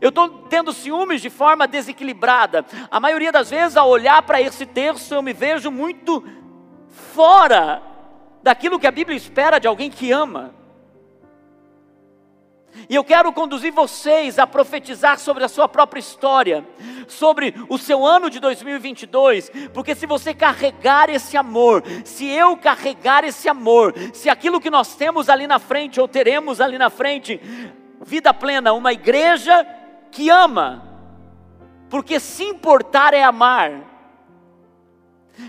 eu 0.00 0.10
estou 0.10 0.28
tendo 0.48 0.72
ciúmes 0.72 1.22
de 1.22 1.30
forma 1.30 1.66
desequilibrada. 1.66 2.66
A 2.90 3.00
maioria 3.00 3.32
das 3.32 3.50
vezes, 3.50 3.76
ao 3.76 3.88
olhar 3.88 4.20
para 4.22 4.40
esse 4.40 4.66
texto, 4.66 5.12
eu 5.12 5.22
me 5.22 5.32
vejo 5.32 5.70
muito 5.70 6.22
fora 7.14 7.82
daquilo 8.42 8.78
que 8.78 8.86
a 8.86 8.90
Bíblia 8.90 9.16
espera 9.16 9.58
de 9.58 9.68
alguém 9.68 9.90
que 9.90 10.10
ama. 10.10 10.54
E 12.88 12.94
eu 12.94 13.02
quero 13.02 13.32
conduzir 13.32 13.72
vocês 13.72 14.38
a 14.38 14.46
profetizar 14.46 15.18
sobre 15.18 15.42
a 15.44 15.48
sua 15.48 15.68
própria 15.68 15.98
história, 16.00 16.66
sobre 17.08 17.54
o 17.68 17.78
seu 17.78 18.04
ano 18.04 18.28
de 18.28 18.38
2022, 18.38 19.50
porque 19.72 19.94
se 19.94 20.06
você 20.06 20.34
carregar 20.34 21.08
esse 21.08 21.36
amor, 21.36 21.82
se 22.04 22.28
eu 22.28 22.56
carregar 22.56 23.24
esse 23.24 23.48
amor, 23.48 23.94
se 24.12 24.28
aquilo 24.28 24.60
que 24.60 24.70
nós 24.70 24.94
temos 24.94 25.28
ali 25.28 25.46
na 25.46 25.58
frente, 25.58 26.00
ou 26.00 26.06
teremos 26.06 26.60
ali 26.60 26.76
na 26.76 26.90
frente, 26.90 27.40
vida 28.04 28.32
plena, 28.34 28.74
uma 28.74 28.92
igreja 28.92 29.66
que 30.10 30.28
ama, 30.28 30.86
porque 31.88 32.20
se 32.20 32.44
importar 32.44 33.14
é 33.14 33.22
amar. 33.22 33.95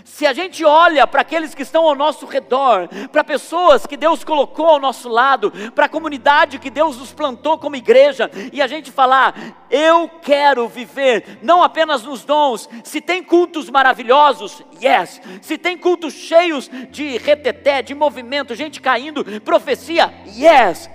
Se 0.04 0.26
a 0.26 0.32
gente 0.32 0.64
olha 0.64 1.06
para 1.06 1.22
aqueles 1.22 1.54
que 1.54 1.62
estão 1.62 1.84
ao 1.84 1.94
nosso 1.94 2.26
redor, 2.26 2.88
para 3.10 3.24
pessoas 3.24 3.86
que 3.86 3.96
Deus 3.96 4.24
colocou 4.24 4.66
ao 4.66 4.80
nosso 4.80 5.08
lado, 5.08 5.52
para 5.74 5.86
a 5.86 5.88
comunidade 5.88 6.58
que 6.58 6.70
Deus 6.70 6.96
nos 6.96 7.12
plantou 7.12 7.58
como 7.58 7.76
igreja, 7.76 8.30
e 8.52 8.60
a 8.60 8.66
gente 8.66 8.90
falar, 8.90 9.66
eu 9.70 10.08
quero 10.22 10.68
viver 10.68 11.38
não 11.42 11.62
apenas 11.62 12.02
nos 12.02 12.24
dons, 12.24 12.68
se 12.84 13.00
tem 13.00 13.22
cultos 13.22 13.70
maravilhosos, 13.70 14.62
yes, 14.82 15.20
se 15.40 15.56
tem 15.56 15.76
cultos 15.76 16.14
cheios 16.14 16.70
de 16.90 17.16
reteté, 17.18 17.82
de 17.82 17.94
movimento, 17.94 18.54
gente 18.54 18.80
caindo, 18.80 19.24
profecia, 19.42 20.12
yes, 20.26 20.90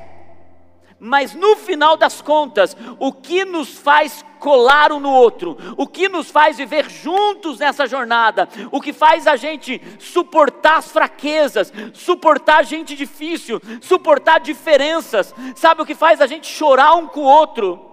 mas 1.04 1.34
no 1.34 1.58
final 1.58 1.98
das 1.98 2.22
contas, 2.22 2.78
o 2.98 3.12
que 3.12 3.44
nos 3.44 3.78
faz 3.78 4.24
colar 4.40 4.94
um 4.94 5.02
no 5.02 5.12
outro, 5.12 5.58
o 5.76 5.86
que 5.86 6.08
nos 6.08 6.32
faz 6.32 6.56
viver 6.56 6.90
juntos 6.90 7.60
nessa 7.60 7.86
jornada, 7.86 8.48
o 8.72 8.80
que 8.80 8.94
faz 8.94 9.28
a 9.28 9.36
gente 9.36 9.82
suportar 10.00 10.78
as 10.78 10.90
fraquezas, 10.90 11.74
suportar 11.94 12.64
gente 12.64 12.96
difícil, 12.96 13.62
suportar 13.82 14.40
diferenças, 14.40 15.36
sabe 15.56 15.82
o 15.82 15.86
que 15.86 15.94
faz 15.94 16.22
a 16.22 16.28
gente 16.28 16.48
chorar 16.48 16.96
um 16.96 17.06
com 17.06 17.20
o 17.20 17.26
outro? 17.26 17.93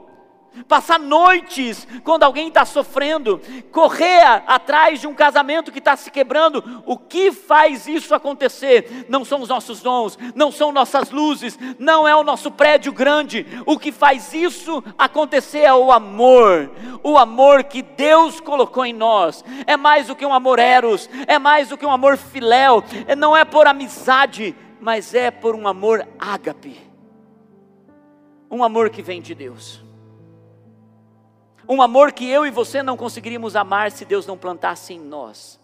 Passar 0.68 0.98
noites 0.98 1.86
quando 2.04 2.22
alguém 2.22 2.48
está 2.48 2.64
sofrendo, 2.64 3.40
correr 3.70 4.22
atrás 4.46 5.00
de 5.00 5.06
um 5.06 5.14
casamento 5.14 5.72
que 5.72 5.78
está 5.78 5.96
se 5.96 6.10
quebrando. 6.10 6.82
O 6.86 6.96
que 6.96 7.32
faz 7.32 7.86
isso 7.86 8.14
acontecer? 8.14 9.06
Não 9.08 9.24
são 9.24 9.40
os 9.40 9.48
nossos 9.48 9.80
dons, 9.80 10.18
não 10.34 10.50
são 10.50 10.72
nossas 10.72 11.10
luzes, 11.10 11.58
não 11.78 12.06
é 12.06 12.14
o 12.14 12.24
nosso 12.24 12.50
prédio 12.50 12.92
grande. 12.92 13.46
O 13.66 13.78
que 13.78 13.92
faz 13.92 14.32
isso 14.32 14.82
acontecer 14.98 15.60
é 15.60 15.74
o 15.74 15.92
amor, 15.92 16.70
o 17.02 17.16
amor 17.16 17.64
que 17.64 17.82
Deus 17.82 18.40
colocou 18.40 18.84
em 18.84 18.92
nós. 18.92 19.44
É 19.66 19.76
mais 19.76 20.08
do 20.08 20.16
que 20.16 20.26
um 20.26 20.34
amor 20.34 20.58
eros, 20.58 21.08
é 21.26 21.38
mais 21.38 21.68
do 21.68 21.76
que 21.76 21.86
um 21.86 21.90
amor 21.90 22.16
filéu, 22.16 22.82
é, 23.06 23.14
não 23.14 23.36
é 23.36 23.44
por 23.44 23.66
amizade, 23.66 24.54
mas 24.80 25.14
é 25.14 25.30
por 25.30 25.54
um 25.54 25.66
amor 25.66 26.06
ágape. 26.18 26.80
Um 28.50 28.64
amor 28.64 28.90
que 28.90 29.00
vem 29.00 29.22
de 29.22 29.34
Deus 29.34 29.89
um 31.72 31.80
amor 31.80 32.10
que 32.10 32.28
eu 32.28 32.44
e 32.44 32.50
você 32.50 32.82
não 32.82 32.96
conseguiríamos 32.96 33.54
amar 33.54 33.92
se 33.92 34.04
Deus 34.04 34.26
não 34.26 34.36
plantasse 34.36 34.92
em 34.92 34.98
nós. 34.98 35.60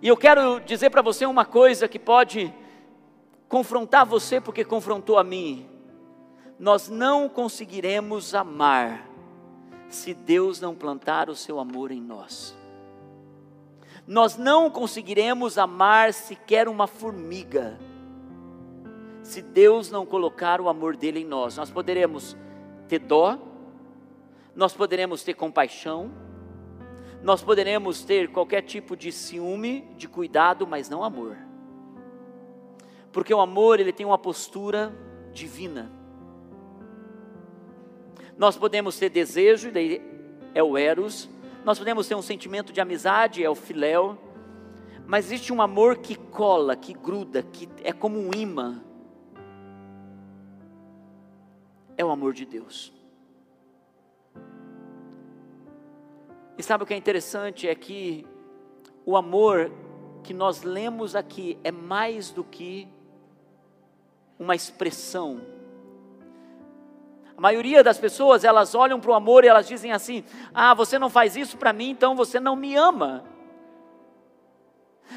E 0.00 0.06
eu 0.06 0.16
quero 0.16 0.60
dizer 0.60 0.88
para 0.88 1.02
você 1.02 1.26
uma 1.26 1.44
coisa 1.44 1.88
que 1.88 1.98
pode 1.98 2.54
confrontar 3.48 4.06
você, 4.06 4.40
porque 4.40 4.64
confrontou 4.64 5.18
a 5.18 5.24
mim. 5.24 5.68
Nós 6.60 6.88
não 6.88 7.28
conseguiremos 7.28 8.32
amar 8.32 9.04
se 9.88 10.14
Deus 10.14 10.60
não 10.60 10.76
plantar 10.76 11.28
o 11.28 11.34
seu 11.34 11.58
amor 11.58 11.90
em 11.90 12.00
nós. 12.00 12.56
Nós 14.06 14.36
não 14.36 14.70
conseguiremos 14.70 15.58
amar 15.58 16.12
sequer 16.14 16.68
uma 16.68 16.86
formiga, 16.86 17.76
se 19.24 19.42
Deus 19.42 19.90
não 19.90 20.06
colocar 20.06 20.60
o 20.60 20.68
amor 20.68 20.96
dele 20.96 21.20
em 21.20 21.26
nós. 21.26 21.56
Nós 21.56 21.70
poderemos 21.70 22.36
ter 22.86 23.00
dó, 23.00 23.49
nós 24.54 24.72
poderemos 24.72 25.22
ter 25.22 25.34
compaixão, 25.34 26.10
nós 27.22 27.42
poderemos 27.42 28.02
ter 28.02 28.30
qualquer 28.30 28.62
tipo 28.62 28.96
de 28.96 29.12
ciúme, 29.12 29.82
de 29.96 30.08
cuidado, 30.08 30.66
mas 30.66 30.88
não 30.88 31.04
amor. 31.04 31.36
Porque 33.12 33.32
o 33.34 33.40
amor, 33.40 33.78
ele 33.80 33.92
tem 33.92 34.06
uma 34.06 34.18
postura 34.18 34.92
divina. 35.32 35.90
Nós 38.38 38.56
podemos 38.56 38.98
ter 38.98 39.10
desejo, 39.10 39.70
daí 39.70 40.00
é 40.54 40.62
o 40.62 40.78
eros, 40.78 41.28
nós 41.64 41.78
podemos 41.78 42.08
ter 42.08 42.14
um 42.14 42.22
sentimento 42.22 42.72
de 42.72 42.80
amizade, 42.80 43.44
é 43.44 43.50
o 43.50 43.54
filéu, 43.54 44.18
mas 45.06 45.26
existe 45.26 45.52
um 45.52 45.60
amor 45.60 45.98
que 45.98 46.14
cola, 46.14 46.74
que 46.74 46.94
gruda, 46.94 47.42
que 47.42 47.68
é 47.84 47.92
como 47.92 48.18
um 48.18 48.32
imã. 48.32 48.82
É 51.98 52.04
o 52.04 52.10
amor 52.10 52.32
de 52.32 52.46
Deus. 52.46 52.99
E 56.60 56.62
sabe 56.62 56.84
o 56.84 56.86
que 56.86 56.92
é 56.92 56.96
interessante? 56.98 57.66
É 57.66 57.74
que 57.74 58.26
o 59.06 59.16
amor 59.16 59.72
que 60.22 60.34
nós 60.34 60.62
lemos 60.62 61.16
aqui 61.16 61.58
é 61.64 61.72
mais 61.72 62.30
do 62.30 62.44
que 62.44 62.86
uma 64.38 64.54
expressão. 64.54 65.40
A 67.34 67.40
maioria 67.40 67.82
das 67.82 67.96
pessoas, 67.96 68.44
elas 68.44 68.74
olham 68.74 69.00
para 69.00 69.10
o 69.10 69.14
amor 69.14 69.42
e 69.42 69.48
elas 69.48 69.66
dizem 69.66 69.90
assim: 69.90 70.22
Ah, 70.52 70.74
você 70.74 70.98
não 70.98 71.08
faz 71.08 71.34
isso 71.34 71.56
para 71.56 71.72
mim, 71.72 71.88
então 71.88 72.14
você 72.14 72.38
não 72.38 72.54
me 72.54 72.76
ama. 72.76 73.24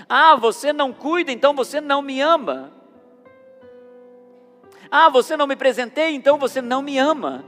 Ah, 0.07 0.37
você 0.37 0.71
não 0.71 0.93
cuida, 0.93 1.29
então 1.29 1.53
você 1.53 1.81
não 1.81 2.01
me 2.01 2.21
ama. 2.21 2.71
Ah, 4.89 5.09
você 5.09 5.35
não 5.35 5.45
me 5.45 5.57
presenteia, 5.57 6.15
então 6.15 6.37
você 6.37 6.61
não 6.61 6.81
me 6.81 6.97
ama. 6.97 7.43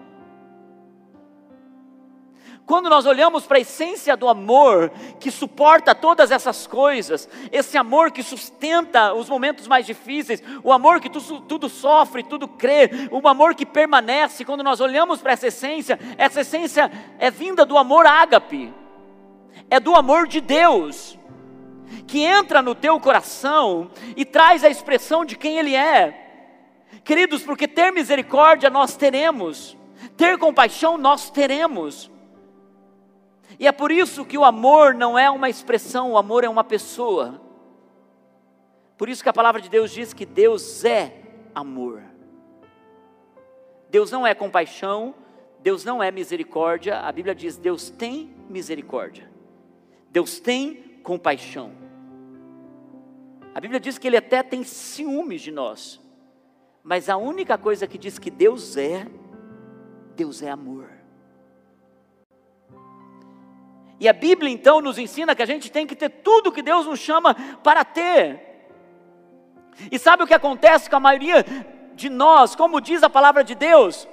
Quando 2.65 2.89
nós 2.89 3.05
olhamos 3.05 3.45
para 3.45 3.57
a 3.57 3.61
essência 3.61 4.17
do 4.17 4.27
amor 4.27 4.91
que 5.19 5.29
suporta 5.29 5.93
todas 5.93 6.31
essas 6.31 6.65
coisas, 6.65 7.29
esse 7.51 7.77
amor 7.77 8.11
que 8.11 8.23
sustenta 8.23 9.13
os 9.13 9.29
momentos 9.29 9.67
mais 9.67 9.85
difíceis, 9.85 10.41
o 10.63 10.73
amor 10.73 10.99
que 10.99 11.09
tu, 11.09 11.21
tudo 11.41 11.69
sofre, 11.69 12.23
tudo 12.23 12.47
crê, 12.47 12.89
o 13.11 13.27
amor 13.27 13.53
que 13.53 13.67
permanece, 13.67 14.43
quando 14.43 14.63
nós 14.63 14.79
olhamos 14.79 15.21
para 15.21 15.33
essa 15.33 15.45
essência, 15.47 15.99
essa 16.17 16.41
essência 16.41 16.91
é 17.19 17.29
vinda 17.29 17.65
do 17.65 17.77
amor 17.77 18.07
ágape, 18.07 18.73
é 19.69 19.79
do 19.79 19.93
amor 19.93 20.27
de 20.27 20.41
Deus. 20.41 21.19
que 22.07 22.21
entra 22.21 22.61
no 22.61 22.75
teu 22.75 22.99
coração 22.99 23.89
e 24.15 24.25
traz 24.25 24.63
a 24.63 24.69
expressão 24.69 25.25
de 25.25 25.35
quem 25.35 25.57
Ele 25.57 25.75
é. 25.75 26.21
Queridos, 27.03 27.43
porque 27.43 27.67
ter 27.67 27.91
misericórdia 27.91 28.69
nós 28.69 28.95
teremos, 28.95 29.77
ter 30.17 30.37
compaixão 30.37 30.97
nós 30.97 31.29
teremos. 31.29 32.11
E 33.59 33.67
é 33.67 33.71
por 33.71 33.91
isso 33.91 34.25
que 34.25 34.37
o 34.37 34.43
amor 34.43 34.93
não 34.93 35.17
é 35.17 35.29
uma 35.29 35.49
expressão, 35.49 36.11
o 36.11 36.17
amor 36.17 36.43
é 36.43 36.49
uma 36.49 36.63
pessoa. 36.63 37.41
Por 38.97 39.09
isso 39.09 39.23
que 39.23 39.29
a 39.29 39.33
palavra 39.33 39.61
de 39.61 39.69
Deus 39.69 39.91
diz 39.91 40.13
que 40.13 40.25
Deus 40.25 40.83
é 40.83 41.21
amor. 41.53 42.03
Deus 43.89 44.11
não 44.11 44.25
é 44.25 44.33
compaixão, 44.33 45.15
Deus 45.59 45.85
não 45.85 46.03
é 46.03 46.11
misericórdia, 46.11 46.99
a 46.99 47.11
Bíblia 47.11 47.33
diz: 47.33 47.57
Deus 47.57 47.89
tem 47.89 48.35
misericórdia, 48.49 49.31
Deus 50.09 50.39
tem 50.39 50.99
compaixão. 51.01 51.71
A 53.53 53.61
Bíblia 53.61 53.79
diz 53.79 53.97
que 53.97 54.07
Ele 54.07 54.17
até 54.17 54.43
tem 54.43 54.63
ciúmes 54.63 55.41
de 55.41 55.51
nós, 55.51 56.01
mas 56.83 57.09
a 57.09 57.15
única 57.15 57.57
coisa 57.57 57.87
que 57.87 57.97
diz 57.97 58.19
que 58.19 58.29
Deus 58.29 58.75
é, 58.75 59.07
Deus 60.15 60.41
é 60.41 60.49
amor. 60.49 60.94
E 63.99 64.07
a 64.09 64.13
Bíblia 64.13 64.51
então 64.51 64.81
nos 64.81 64.97
ensina 64.97 65.35
que 65.35 65.41
a 65.41 65.45
gente 65.45 65.71
tem 65.71 65.87
que 65.87 65.95
ter 65.95 66.09
tudo 66.09 66.51
que 66.51 66.61
Deus 66.61 66.85
nos 66.85 66.99
chama 66.99 67.33
para 67.63 67.83
ter. 67.85 68.39
E 69.91 69.97
sabe 69.97 70.23
o 70.23 70.27
que 70.27 70.33
acontece 70.33 70.89
com 70.89 70.95
a 70.95 70.99
maioria 70.99 71.45
de 71.93 72.09
nós, 72.09 72.55
como 72.55 72.81
diz 72.81 73.03
a 73.03 73.09
palavra 73.09 73.43
de 73.43 73.55
Deus? 73.55 74.07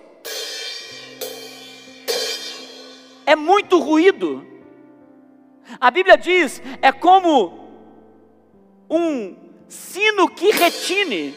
é 3.27 3.37
muito 3.37 3.79
ruído. 3.79 4.47
A 5.81 5.91
Bíblia 5.91 6.17
diz: 6.17 6.63
é 6.81 6.93
como 6.93 7.61
um 8.89 9.37
sino 9.69 10.29
que 10.29 10.51
retine. 10.51 11.35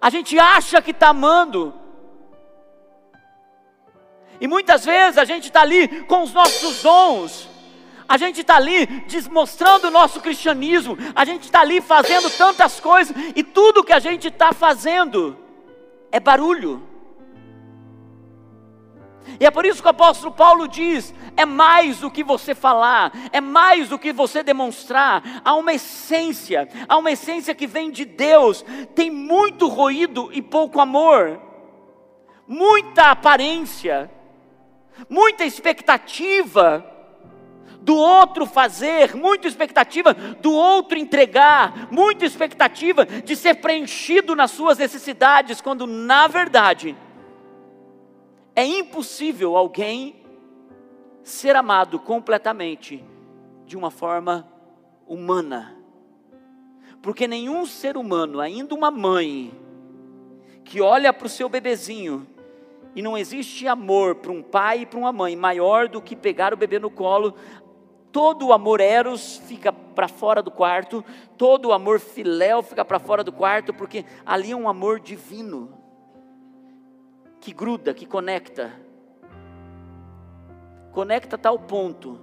A 0.00 0.10
gente 0.10 0.38
acha 0.38 0.82
que 0.82 0.90
está 0.90 1.08
amando, 1.08 1.74
e 4.42 4.48
muitas 4.48 4.84
vezes 4.84 5.18
a 5.18 5.24
gente 5.24 5.44
está 5.44 5.62
ali 5.62 5.86
com 6.06 6.24
os 6.24 6.32
nossos 6.32 6.82
dons, 6.82 7.48
a 8.08 8.16
gente 8.16 8.40
está 8.40 8.56
ali 8.56 8.88
mostrando 9.30 9.84
o 9.84 9.90
nosso 9.92 10.20
cristianismo, 10.20 10.98
a 11.14 11.24
gente 11.24 11.44
está 11.44 11.60
ali 11.60 11.80
fazendo 11.80 12.28
tantas 12.28 12.80
coisas, 12.80 13.14
e 13.36 13.44
tudo 13.44 13.84
que 13.84 13.92
a 13.92 14.00
gente 14.00 14.26
está 14.26 14.52
fazendo 14.52 15.38
é 16.10 16.18
barulho. 16.18 16.82
E 19.38 19.46
é 19.46 19.50
por 19.52 19.64
isso 19.64 19.80
que 19.80 19.86
o 19.86 19.92
apóstolo 19.92 20.32
Paulo 20.32 20.66
diz: 20.66 21.14
é 21.36 21.46
mais 21.46 22.00
do 22.00 22.10
que 22.10 22.24
você 22.24 22.52
falar, 22.52 23.12
é 23.30 23.40
mais 23.40 23.90
do 23.90 23.96
que 23.96 24.12
você 24.12 24.42
demonstrar. 24.42 25.22
Há 25.44 25.54
uma 25.54 25.72
essência, 25.72 26.68
há 26.88 26.96
uma 26.96 27.12
essência 27.12 27.54
que 27.54 27.68
vem 27.68 27.92
de 27.92 28.04
Deus. 28.04 28.64
Tem 28.92 29.08
muito 29.08 29.68
ruído 29.68 30.30
e 30.32 30.42
pouco 30.42 30.80
amor, 30.80 31.40
muita 32.48 33.12
aparência, 33.12 34.10
muita 35.08 35.44
expectativa 35.44 36.84
do 37.80 37.96
outro 37.96 38.46
fazer, 38.46 39.14
muita 39.16 39.48
expectativa 39.48 40.14
do 40.14 40.52
outro 40.52 40.96
entregar, 40.96 41.88
muita 41.90 42.24
expectativa 42.24 43.04
de 43.04 43.34
ser 43.34 43.54
preenchido 43.54 44.36
nas 44.36 44.52
suas 44.52 44.78
necessidades, 44.78 45.60
quando 45.60 45.86
na 45.86 46.26
verdade 46.28 46.96
é 48.54 48.64
impossível 48.64 49.56
alguém 49.56 50.22
ser 51.22 51.56
amado 51.56 51.98
completamente 51.98 53.04
de 53.66 53.76
uma 53.76 53.90
forma 53.90 54.48
humana. 55.06 55.76
Porque 57.00 57.26
nenhum 57.26 57.66
ser 57.66 57.96
humano, 57.96 58.40
ainda 58.40 58.74
uma 58.74 58.90
mãe, 58.90 59.52
que 60.64 60.80
olha 60.80 61.12
para 61.12 61.26
o 61.26 61.30
seu 61.30 61.48
bebezinho, 61.48 62.26
e 62.94 63.02
não 63.02 63.16
existe 63.16 63.66
amor 63.66 64.16
para 64.16 64.32
um 64.32 64.42
pai 64.42 64.80
e 64.80 64.86
para 64.86 64.98
uma 64.98 65.12
mãe 65.12 65.34
maior 65.34 65.88
do 65.88 66.00
que 66.00 66.14
pegar 66.14 66.52
o 66.52 66.56
bebê 66.56 66.78
no 66.78 66.90
colo, 66.90 67.34
todo 68.10 68.48
o 68.48 68.52
amor 68.52 68.80
eros 68.80 69.38
fica 69.46 69.72
para 69.72 70.06
fora 70.06 70.42
do 70.42 70.50
quarto, 70.50 71.04
todo 71.38 71.68
o 71.68 71.72
amor 71.72 71.98
filéu 71.98 72.62
fica 72.62 72.84
para 72.84 72.98
fora 72.98 73.24
do 73.24 73.32
quarto, 73.32 73.72
porque 73.72 74.04
ali 74.24 74.52
é 74.52 74.56
um 74.56 74.68
amor 74.68 75.00
divino 75.00 75.72
que 77.40 77.52
gruda, 77.52 77.94
que 77.94 78.06
conecta. 78.06 78.72
Conecta 80.92 81.36
a 81.36 81.38
tal 81.38 81.58
ponto 81.58 82.20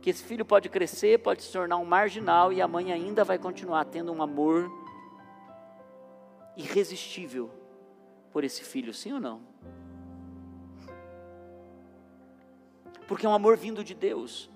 que 0.00 0.10
esse 0.10 0.22
filho 0.22 0.44
pode 0.44 0.68
crescer, 0.68 1.18
pode 1.18 1.42
se 1.42 1.52
tornar 1.52 1.78
um 1.78 1.84
marginal 1.84 2.52
e 2.52 2.62
a 2.62 2.68
mãe 2.68 2.92
ainda 2.92 3.24
vai 3.24 3.38
continuar 3.38 3.84
tendo 3.86 4.12
um 4.12 4.22
amor 4.22 4.70
irresistível 6.56 7.50
por 8.32 8.44
esse 8.44 8.62
filho, 8.62 8.94
sim 8.94 9.12
ou 9.12 9.20
não? 9.20 9.55
Porque 13.06 13.26
é 13.26 13.28
um 13.28 13.34
amor 13.34 13.56
vindo 13.56 13.84
de 13.84 13.94
Deus. 13.94 14.50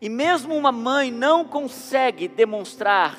E 0.00 0.08
mesmo 0.08 0.54
uma 0.54 0.72
mãe 0.72 1.10
não 1.10 1.44
consegue 1.44 2.28
demonstrar 2.28 3.18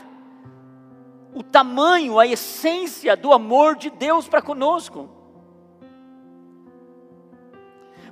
o 1.34 1.44
tamanho, 1.44 2.20
a 2.20 2.28
essência 2.28 3.16
do 3.16 3.32
amor 3.32 3.76
de 3.76 3.90
Deus 3.90 4.28
para 4.28 4.42
conosco. 4.42 5.10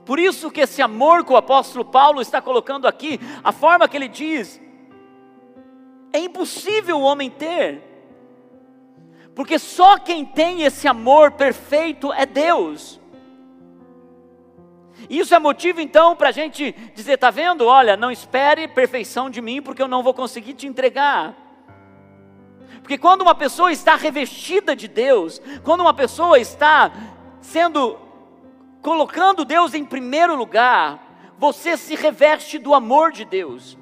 Por 0.05 0.19
isso 0.19 0.49
que 0.49 0.61
esse 0.61 0.81
amor 0.81 1.23
que 1.23 1.31
o 1.31 1.37
apóstolo 1.37 1.85
Paulo 1.85 2.21
está 2.21 2.41
colocando 2.41 2.87
aqui, 2.87 3.19
a 3.43 3.51
forma 3.51 3.87
que 3.87 3.95
ele 3.95 4.07
diz, 4.07 4.59
é 6.11 6.19
impossível 6.19 6.97
o 6.97 7.03
homem 7.03 7.29
ter, 7.29 7.83
porque 9.35 9.59
só 9.59 9.99
quem 9.99 10.25
tem 10.25 10.63
esse 10.63 10.87
amor 10.87 11.33
perfeito 11.33 12.11
é 12.13 12.25
Deus. 12.25 12.98
Isso 15.09 15.33
é 15.35 15.39
motivo 15.39 15.79
então 15.79 16.15
para 16.15 16.29
a 16.29 16.31
gente 16.31 16.71
dizer: 16.95 17.13
está 17.13 17.29
vendo? 17.29 17.65
Olha, 17.65 17.95
não 17.95 18.11
espere 18.11 18.67
perfeição 18.67 19.29
de 19.29 19.41
mim, 19.41 19.61
porque 19.61 19.81
eu 19.81 19.87
não 19.87 20.03
vou 20.03 20.13
conseguir 20.13 20.53
te 20.53 20.67
entregar. 20.67 21.35
Porque 22.81 22.97
quando 22.97 23.21
uma 23.21 23.35
pessoa 23.35 23.71
está 23.71 23.95
revestida 23.95 24.75
de 24.75 24.87
Deus, 24.87 25.41
quando 25.63 25.81
uma 25.81 25.93
pessoa 25.93 26.39
está 26.39 26.91
sendo 27.39 27.97
colocando 28.81 29.45
Deus 29.45 29.73
em 29.73 29.85
primeiro 29.85 30.35
lugar, 30.35 31.33
você 31.37 31.77
se 31.77 31.95
reveste 31.95 32.57
do 32.57 32.73
amor 32.73 33.11
de 33.11 33.25
Deus. 33.25 33.77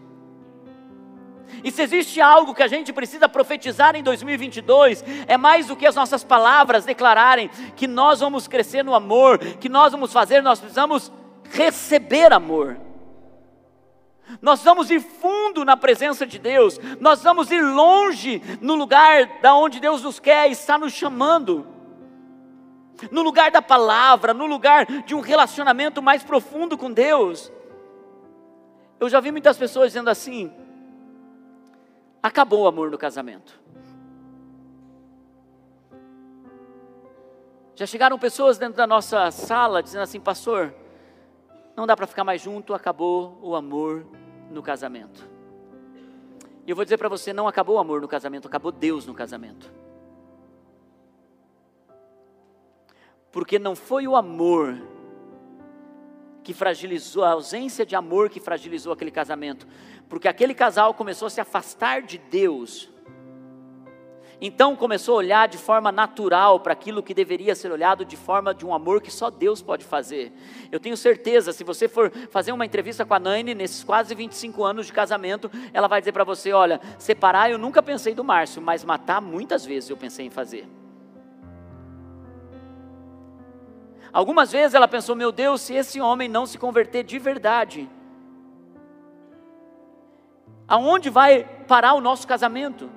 E 1.64 1.72
se 1.72 1.82
existe 1.82 2.22
algo 2.22 2.54
que 2.54 2.64
a 2.64 2.68
gente 2.68 2.94
precisa 2.94 3.28
profetizar 3.28 3.96
em 3.96 4.04
2022, 4.04 5.04
é 5.28 5.38
mais 5.38 5.68
do 5.68 5.76
que 5.76 5.86
as 5.86 5.96
nossas 5.96 6.24
palavras 6.24 6.86
declararem 6.86 7.50
que 7.76 7.88
nós 7.88 8.20
vamos 8.20 8.48
crescer 8.48 8.84
no 8.84 8.94
amor, 8.94 9.40
que 9.40 9.70
nós 9.70 9.92
vamos 9.92 10.14
fazer, 10.14 10.42
nós 10.42 10.60
precisamos 10.60 11.12
receber 11.52 12.32
amor. 12.34 12.78
Nós 14.42 14.62
vamos 14.62 14.92
ir 14.92 15.00
fundo 15.00 15.64
na 15.64 15.78
presença 15.78 16.26
de 16.26 16.38
Deus, 16.38 16.80
nós 17.00 17.24
vamos 17.24 17.50
ir 17.50 17.62
longe 17.62 18.42
no 18.60 18.76
lugar 18.76 19.40
da 19.42 19.56
onde 19.56 19.80
Deus 19.80 20.04
nos 20.04 20.20
quer, 20.20 20.52
está 20.52 20.78
nos 20.78 20.94
chamando. 20.94 21.66
No 23.12 23.22
lugar 23.22 23.52
da 23.52 23.62
palavra, 23.62 24.34
no 24.34 24.46
lugar 24.46 24.86
de 24.86 25.16
um 25.16 25.20
relacionamento 25.20 26.02
mais 26.02 26.24
profundo 26.24 26.78
com 26.78 26.92
Deus. 26.92 27.52
Eu 29.00 29.08
já 29.08 29.20
vi 29.20 29.32
muitas 29.32 29.58
pessoas 29.58 29.90
dizendo 29.90 30.10
assim: 30.10 30.52
acabou 32.22 32.64
o 32.64 32.68
amor 32.68 32.92
no 32.92 32.98
casamento. 32.98 33.60
Já 37.76 37.86
chegaram 37.86 38.18
pessoas 38.18 38.58
dentro 38.58 38.76
da 38.76 38.88
nossa 38.88 39.30
sala 39.30 39.84
dizendo 39.84 40.02
assim, 40.02 40.20
pastor, 40.20 40.74
não 41.76 41.86
dá 41.86 41.96
para 41.96 42.08
ficar 42.08 42.24
mais 42.24 42.42
junto, 42.42 42.74
acabou 42.74 43.38
o 43.42 43.56
amor 43.56 44.06
no 44.50 44.64
casamento. 44.64 45.30
E 46.66 46.70
eu 46.72 46.76
vou 46.76 46.84
dizer 46.84 46.98
para 46.98 47.08
você: 47.08 47.32
não 47.32 47.48
acabou 47.48 47.76
o 47.78 47.80
amor 47.80 48.02
no 48.02 48.08
casamento, 48.08 48.48
acabou 48.48 48.72
Deus 48.72 49.06
no 49.06 49.14
casamento. 49.14 49.72
Porque 53.32 53.60
não 53.60 53.76
foi 53.76 54.08
o 54.08 54.16
amor 54.16 54.76
que 56.44 56.54
fragilizou, 56.54 57.24
a 57.24 57.32
ausência 57.32 57.86
de 57.86 57.96
amor 57.96 58.30
que 58.30 58.40
fragilizou 58.40 58.92
aquele 58.92 59.12
casamento, 59.12 59.68
porque 60.10 60.28
aquele 60.28 60.54
casal 60.54 60.93
começou 60.93 61.28
a 61.28 61.30
se 61.30 61.41
afastar 61.41 62.02
de 62.02 62.17
Deus 62.17 62.89
então 64.39 64.76
começou 64.76 65.15
a 65.15 65.17
olhar 65.17 65.48
de 65.48 65.58
forma 65.58 65.91
natural 65.91 66.60
para 66.60 66.74
aquilo 66.74 67.02
que 67.02 67.13
deveria 67.13 67.56
ser 67.56 67.72
olhado 67.72 68.06
de 68.06 68.15
forma 68.15 68.54
de 68.54 68.65
um 68.65 68.74
amor 68.74 69.02
que 69.02 69.10
só 69.10 69.32
Deus 69.32 69.63
pode 69.63 69.84
fazer. 69.84 70.32
Eu 70.72 70.80
tenho 70.80 70.96
certeza, 70.96 71.52
se 71.52 71.63
você 71.63 71.88
for 71.88 72.12
fazer 72.30 72.52
uma 72.52 72.65
entrevista 72.65 73.04
com 73.04 73.15
a 73.15 73.20
Naine 73.20 73.56
nesses 73.56 73.84
quase 73.84 74.13
25 74.13 74.63
anos 74.63 74.86
de 74.86 74.93
casamento, 74.93 75.50
ela 75.74 75.88
vai 75.88 76.00
dizer 76.02 76.12
para 76.12 76.24
você: 76.24 76.54
olha, 76.54 76.80
separar 77.00 77.50
eu 77.50 77.58
nunca 77.58 77.82
pensei 77.82 78.13
do 78.13 78.24
Márcio, 78.24 78.62
mas 78.62 78.84
matar 78.84 79.20
muitas 79.20 79.65
vezes 79.65 79.89
eu 79.89 79.98
pensei 79.98 80.28
em 80.28 80.30
fazer. 80.30 80.67
Algumas 84.13 84.52
vezes 84.52 84.76
ela 84.76 84.88
pensou: 84.88 85.15
meu 85.15 85.32
Deus, 85.32 85.62
se 85.62 85.74
esse 85.74 86.00
homem 86.00 86.30
não 86.30 86.46
se 86.46 86.60
converter 86.60 87.04
de 87.04 87.17
verdade, 87.17 87.89
Aonde 90.68 91.10
vai 91.10 91.44
parar 91.68 91.94
o 91.94 92.02
nosso 92.02 92.28
casamento? 92.28 92.90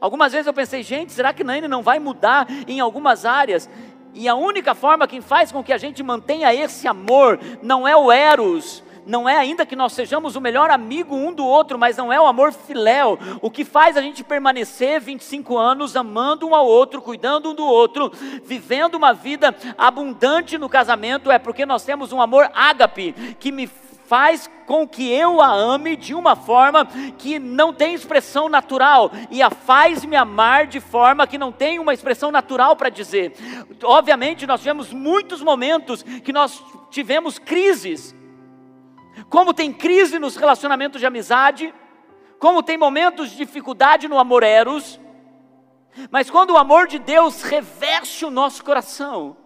Algumas 0.00 0.32
vezes 0.32 0.46
eu 0.46 0.54
pensei, 0.54 0.82
gente, 0.82 1.12
será 1.12 1.32
que 1.32 1.44
Naine 1.44 1.68
não 1.68 1.82
vai 1.82 1.98
mudar 1.98 2.46
em 2.66 2.80
algumas 2.80 3.24
áreas? 3.24 3.68
E 4.14 4.28
a 4.28 4.34
única 4.34 4.74
forma 4.74 5.06
que 5.06 5.20
faz 5.20 5.52
com 5.52 5.62
que 5.62 5.72
a 5.72 5.78
gente 5.78 6.02
mantenha 6.02 6.54
esse 6.54 6.86
amor 6.86 7.38
não 7.62 7.86
é 7.86 7.96
o 7.96 8.10
eros, 8.10 8.82
não 9.06 9.28
é 9.28 9.36
ainda 9.36 9.66
que 9.66 9.76
nós 9.76 9.92
sejamos 9.92 10.34
o 10.34 10.40
melhor 10.40 10.70
amigo 10.70 11.14
um 11.14 11.32
do 11.32 11.44
outro, 11.44 11.78
mas 11.78 11.96
não 11.96 12.12
é 12.12 12.20
o 12.20 12.26
amor 12.26 12.52
filéu. 12.52 13.18
O 13.42 13.50
que 13.50 13.64
faz 13.64 13.96
a 13.96 14.00
gente 14.00 14.24
permanecer 14.24 15.00
25 15.00 15.58
anos 15.58 15.96
amando 15.96 16.46
um 16.46 16.54
ao 16.54 16.66
outro, 16.66 17.02
cuidando 17.02 17.50
um 17.50 17.54
do 17.54 17.66
outro, 17.66 18.10
vivendo 18.44 18.94
uma 18.94 19.12
vida 19.12 19.54
abundante 19.76 20.56
no 20.56 20.68
casamento, 20.68 21.30
é 21.30 21.38
porque 21.38 21.66
nós 21.66 21.84
temos 21.84 22.12
um 22.12 22.20
amor 22.20 22.50
ágape, 22.54 23.12
que 23.38 23.52
me 23.52 23.66
faz 24.06 24.50
com 24.66 24.86
que 24.86 25.10
eu 25.10 25.40
a 25.40 25.50
ame 25.52 25.96
de 25.96 26.14
uma 26.14 26.36
forma 26.36 26.86
que 27.18 27.38
não 27.38 27.72
tem 27.72 27.94
expressão 27.94 28.48
natural 28.48 29.10
e 29.30 29.42
a 29.42 29.50
faz 29.50 30.04
me 30.04 30.16
amar 30.16 30.66
de 30.66 30.80
forma 30.80 31.26
que 31.26 31.38
não 31.38 31.52
tem 31.52 31.78
uma 31.78 31.94
expressão 31.94 32.30
natural 32.30 32.76
para 32.76 32.88
dizer. 32.88 33.34
Obviamente, 33.82 34.46
nós 34.46 34.60
tivemos 34.60 34.92
muitos 34.92 35.42
momentos 35.42 36.02
que 36.02 36.32
nós 36.32 36.62
tivemos 36.90 37.38
crises. 37.38 38.14
Como 39.28 39.54
tem 39.54 39.72
crise 39.72 40.18
nos 40.18 40.36
relacionamentos 40.36 41.00
de 41.00 41.06
amizade, 41.06 41.74
como 42.38 42.62
tem 42.62 42.76
momentos 42.76 43.30
de 43.30 43.36
dificuldade 43.36 44.08
no 44.08 44.18
amor 44.18 44.42
eros, 44.42 45.00
mas 46.10 46.28
quando 46.28 46.50
o 46.50 46.58
amor 46.58 46.86
de 46.86 46.98
Deus 46.98 47.42
reveste 47.42 48.24
o 48.24 48.30
nosso 48.30 48.64
coração, 48.64 49.36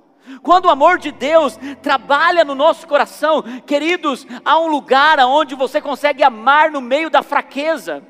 quando 0.43 0.67
o 0.67 0.71
amor 0.71 0.99
de 0.99 1.11
Deus 1.11 1.59
trabalha 1.83 2.45
no 2.45 2.55
nosso 2.55 2.87
coração, 2.87 3.43
queridos, 3.67 4.27
há 4.45 4.59
um 4.59 4.69
lugar 4.69 5.19
onde 5.21 5.55
você 5.55 5.81
consegue 5.81 6.23
amar 6.23 6.71
no 6.71 6.81
meio 6.81 7.11
da 7.11 7.23
fraqueza. 7.23 8.03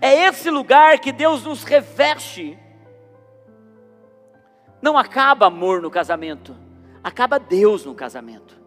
É 0.00 0.26
esse 0.26 0.50
lugar 0.50 0.98
que 0.98 1.12
Deus 1.12 1.44
nos 1.44 1.64
reveste. 1.64 2.58
Não 4.80 4.96
acaba 4.96 5.46
amor 5.46 5.80
no 5.80 5.90
casamento, 5.90 6.56
acaba 7.02 7.38
Deus 7.38 7.84
no 7.84 7.94
casamento. 7.94 8.60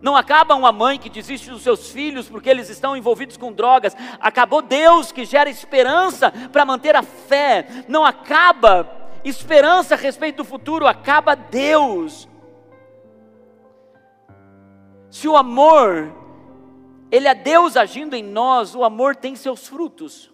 Não 0.00 0.16
acaba 0.16 0.54
uma 0.54 0.70
mãe 0.70 0.96
que 0.96 1.10
desiste 1.10 1.50
dos 1.50 1.62
seus 1.62 1.90
filhos 1.90 2.28
porque 2.28 2.48
eles 2.48 2.68
estão 2.68 2.96
envolvidos 2.96 3.36
com 3.36 3.52
drogas. 3.52 3.96
Acabou 4.20 4.62
Deus 4.62 5.10
que 5.10 5.24
gera 5.24 5.50
esperança 5.50 6.32
para 6.52 6.64
manter 6.64 6.94
a 6.94 7.02
fé. 7.02 7.66
Não 7.88 8.04
acaba 8.04 9.07
esperança 9.28 9.94
a 9.94 9.98
respeito 9.98 10.38
do 10.38 10.44
futuro, 10.44 10.86
acaba 10.86 11.34
Deus. 11.34 12.28
Se 15.10 15.26
o 15.26 15.36
amor, 15.36 16.12
ele 17.10 17.28
é 17.28 17.34
Deus 17.34 17.76
agindo 17.76 18.14
em 18.14 18.22
nós, 18.22 18.74
o 18.74 18.84
amor 18.84 19.16
tem 19.16 19.34
seus 19.34 19.66
frutos. 19.66 20.30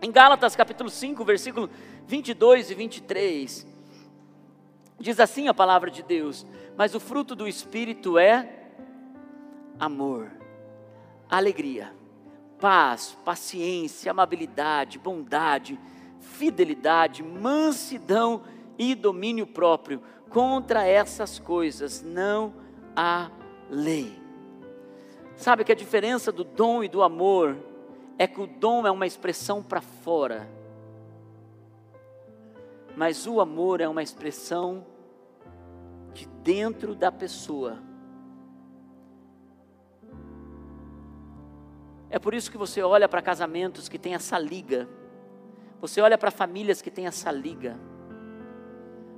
Em 0.00 0.10
Gálatas 0.10 0.56
capítulo 0.56 0.90
5, 0.90 1.24
versículo 1.24 1.70
22 2.06 2.70
e 2.70 2.74
23, 2.74 3.66
diz 4.98 5.20
assim 5.20 5.48
a 5.48 5.54
palavra 5.54 5.90
de 5.90 6.02
Deus: 6.02 6.46
Mas 6.76 6.94
o 6.94 7.00
fruto 7.00 7.36
do 7.36 7.46
Espírito 7.46 8.18
é 8.18 8.48
amor, 9.78 10.30
alegria, 11.28 11.92
paz, 12.58 13.16
paciência, 13.24 14.10
amabilidade, 14.10 14.98
bondade, 14.98 15.78
fidelidade, 16.22 17.22
mansidão 17.22 18.42
e 18.78 18.94
domínio 18.94 19.46
próprio. 19.46 20.02
Contra 20.30 20.86
essas 20.86 21.38
coisas 21.38 22.00
não 22.00 22.54
há 22.96 23.30
lei. 23.68 24.18
Sabe 25.36 25.64
que 25.64 25.72
a 25.72 25.76
diferença 25.76 26.32
do 26.32 26.44
dom 26.44 26.82
e 26.82 26.88
do 26.88 27.02
amor 27.02 27.56
é 28.18 28.26
que 28.26 28.40
o 28.40 28.46
dom 28.46 28.86
é 28.86 28.90
uma 28.90 29.06
expressão 29.06 29.62
para 29.62 29.80
fora, 29.80 30.48
mas 32.96 33.26
o 33.26 33.40
amor 33.40 33.80
é 33.80 33.88
uma 33.88 34.02
expressão 34.02 34.86
de 36.14 36.26
dentro 36.26 36.94
da 36.94 37.10
pessoa. 37.10 37.78
É 42.08 42.18
por 42.18 42.34
isso 42.34 42.50
que 42.50 42.58
você 42.58 42.82
olha 42.82 43.08
para 43.08 43.22
casamentos 43.22 43.88
que 43.88 43.98
tem 43.98 44.14
essa 44.14 44.38
liga 44.38 44.88
você 45.82 46.00
olha 46.00 46.16
para 46.16 46.30
famílias 46.30 46.80
que 46.80 46.92
têm 46.92 47.08
essa 47.08 47.32
liga. 47.32 47.76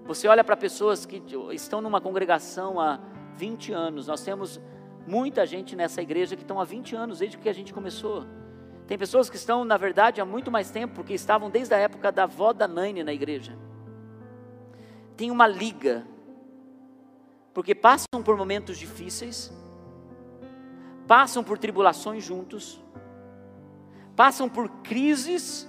Você 0.06 0.26
olha 0.26 0.42
para 0.42 0.56
pessoas 0.56 1.04
que 1.04 1.22
estão 1.52 1.82
numa 1.82 2.00
congregação 2.00 2.80
há 2.80 2.98
20 3.36 3.70
anos. 3.74 4.06
Nós 4.06 4.24
temos 4.24 4.58
muita 5.06 5.44
gente 5.44 5.76
nessa 5.76 6.00
igreja 6.00 6.34
que 6.34 6.40
estão 6.40 6.58
há 6.58 6.64
20 6.64 6.96
anos, 6.96 7.18
desde 7.18 7.36
que 7.36 7.50
a 7.50 7.52
gente 7.52 7.74
começou. 7.74 8.24
Tem 8.86 8.96
pessoas 8.96 9.28
que 9.28 9.36
estão, 9.36 9.62
na 9.62 9.76
verdade, 9.76 10.22
há 10.22 10.24
muito 10.24 10.50
mais 10.50 10.70
tempo, 10.70 10.94
porque 10.94 11.12
estavam 11.12 11.50
desde 11.50 11.74
a 11.74 11.76
época 11.76 12.10
da 12.10 12.22
avó 12.22 12.50
da 12.54 12.66
Naine 12.66 13.04
na 13.04 13.12
igreja. 13.12 13.58
Tem 15.18 15.30
uma 15.30 15.46
liga, 15.46 16.06
porque 17.52 17.74
passam 17.74 18.22
por 18.24 18.38
momentos 18.38 18.78
difíceis, 18.78 19.52
passam 21.06 21.44
por 21.44 21.58
tribulações 21.58 22.24
juntos, 22.24 22.82
passam 24.16 24.48
por 24.48 24.70
crises 24.82 25.68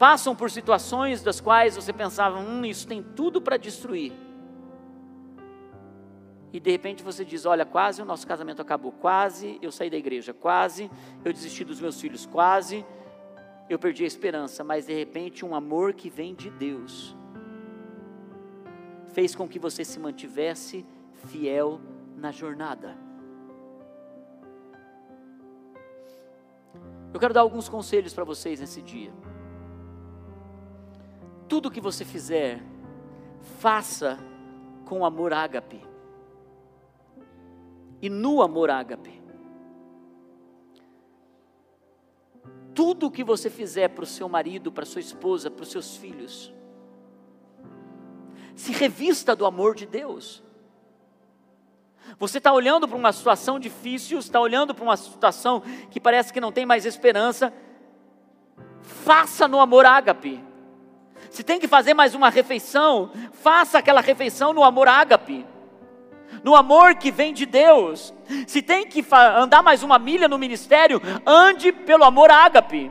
passam 0.00 0.34
por 0.34 0.50
situações 0.50 1.22
das 1.22 1.42
quais 1.42 1.76
você 1.76 1.92
pensava, 1.92 2.38
hum, 2.38 2.64
isso 2.64 2.88
tem 2.88 3.02
tudo 3.02 3.38
para 3.38 3.58
destruir. 3.58 4.14
E 6.50 6.58
de 6.58 6.70
repente 6.70 7.02
você 7.02 7.22
diz: 7.22 7.44
Olha, 7.44 7.66
quase 7.66 8.00
o 8.00 8.04
nosso 8.06 8.26
casamento 8.26 8.62
acabou, 8.62 8.92
quase 8.92 9.58
eu 9.60 9.70
saí 9.70 9.90
da 9.90 9.98
igreja, 9.98 10.32
quase 10.32 10.90
eu 11.22 11.30
desisti 11.30 11.64
dos 11.64 11.82
meus 11.82 12.00
filhos, 12.00 12.24
quase 12.24 12.84
eu 13.68 13.78
perdi 13.78 14.02
a 14.02 14.06
esperança, 14.06 14.64
mas 14.64 14.86
de 14.86 14.94
repente 14.94 15.44
um 15.44 15.54
amor 15.54 15.92
que 15.92 16.08
vem 16.08 16.34
de 16.34 16.48
Deus 16.48 17.14
fez 19.12 19.34
com 19.34 19.46
que 19.46 19.58
você 19.58 19.84
se 19.84 20.00
mantivesse 20.00 20.84
fiel 21.26 21.78
na 22.16 22.32
jornada. 22.32 22.96
Eu 27.12 27.20
quero 27.20 27.34
dar 27.34 27.42
alguns 27.42 27.68
conselhos 27.68 28.14
para 28.14 28.24
vocês 28.24 28.60
nesse 28.60 28.80
dia 28.80 29.12
tudo 31.50 31.68
que 31.68 31.80
você 31.80 32.04
fizer, 32.04 32.62
faça 33.58 34.16
com 34.84 35.04
amor 35.04 35.32
ágape. 35.32 35.84
E 38.00 38.08
no 38.08 38.40
amor 38.40 38.70
ágape. 38.70 39.20
Tudo 42.72 43.10
que 43.10 43.24
você 43.24 43.50
fizer 43.50 43.88
para 43.88 44.04
o 44.04 44.06
seu 44.06 44.28
marido, 44.28 44.70
para 44.70 44.86
sua 44.86 45.00
esposa, 45.00 45.50
para 45.50 45.64
os 45.64 45.70
seus 45.72 45.96
filhos, 45.96 46.54
se 48.54 48.70
revista 48.70 49.34
do 49.34 49.44
amor 49.44 49.74
de 49.74 49.86
Deus. 49.86 50.44
Você 52.16 52.38
está 52.38 52.52
olhando 52.52 52.86
para 52.86 52.96
uma 52.96 53.12
situação 53.12 53.58
difícil, 53.58 54.20
está 54.20 54.40
olhando 54.40 54.72
para 54.72 54.84
uma 54.84 54.96
situação 54.96 55.62
que 55.90 55.98
parece 55.98 56.32
que 56.32 56.40
não 56.40 56.52
tem 56.52 56.64
mais 56.64 56.86
esperança, 56.86 57.52
faça 58.80 59.48
no 59.48 59.58
amor 59.58 59.84
ágape. 59.84 60.49
Se 61.30 61.44
tem 61.44 61.60
que 61.60 61.68
fazer 61.68 61.94
mais 61.94 62.12
uma 62.12 62.28
refeição, 62.28 63.12
faça 63.32 63.78
aquela 63.78 64.00
refeição 64.00 64.52
no 64.52 64.64
amor 64.64 64.88
ágape, 64.88 65.46
no 66.42 66.56
amor 66.56 66.96
que 66.96 67.12
vem 67.12 67.32
de 67.32 67.46
Deus. 67.46 68.12
Se 68.48 68.60
tem 68.60 68.84
que 68.84 69.04
andar 69.12 69.62
mais 69.62 69.84
uma 69.84 69.96
milha 69.96 70.26
no 70.26 70.36
ministério, 70.36 71.00
ande 71.24 71.70
pelo 71.70 72.02
amor 72.02 72.32
ágape. 72.32 72.90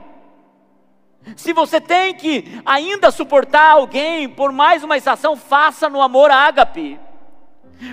Se 1.36 1.52
você 1.52 1.82
tem 1.82 2.16
que 2.16 2.62
ainda 2.66 3.12
suportar 3.12 3.72
alguém 3.72 4.30
por 4.30 4.54
mais 4.54 4.86
uma 4.86 4.96
estação, 4.96 5.36
faça 5.36 5.90
no 5.90 6.02
amor 6.02 6.32
ágape. 6.32 6.98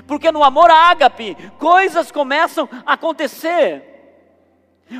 Porque 0.07 0.31
no 0.31 0.45
amor 0.45 0.71
ágape, 0.71 1.37
coisas 1.59 2.13
começam 2.13 2.69
a 2.87 2.93
acontecer. 2.93 3.83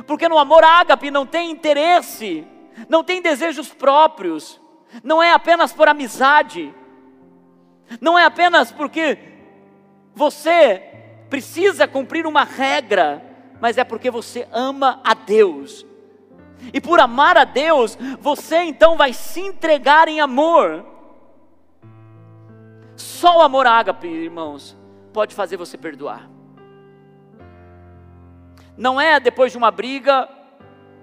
Porque 0.05 0.27
no 0.27 0.37
amor 0.37 0.65
ágape 0.65 1.09
não 1.09 1.25
tem 1.25 1.49
interesse, 1.49 2.45
não 2.89 3.01
tem 3.01 3.21
desejos 3.21 3.69
próprios 3.69 4.59
não 5.03 5.21
é 5.21 5.31
apenas 5.31 5.73
por 5.73 5.87
amizade, 5.87 6.73
não 8.01 8.17
é 8.17 8.25
apenas 8.25 8.71
porque 8.71 9.17
você 10.13 10.83
precisa 11.29 11.87
cumprir 11.87 12.25
uma 12.25 12.43
regra, 12.43 13.23
mas 13.59 13.77
é 13.77 13.83
porque 13.83 14.09
você 14.09 14.47
ama 14.51 15.01
a 15.03 15.13
Deus. 15.13 15.85
E 16.73 16.81
por 16.81 16.99
amar 16.99 17.37
a 17.37 17.43
Deus, 17.43 17.97
você 18.19 18.57
então 18.63 18.97
vai 18.97 19.13
se 19.13 19.39
entregar 19.39 20.07
em 20.07 20.19
amor. 20.19 20.85
Só 22.95 23.37
o 23.37 23.41
amor 23.41 23.67
ágape, 23.67 24.07
irmãos, 24.07 24.75
pode 25.13 25.35
fazer 25.35 25.55
você 25.55 25.77
perdoar. 25.77 26.27
Não 28.75 28.99
é 28.99 29.19
depois 29.19 29.51
de 29.51 29.57
uma 29.57 29.71
briga, 29.71 30.27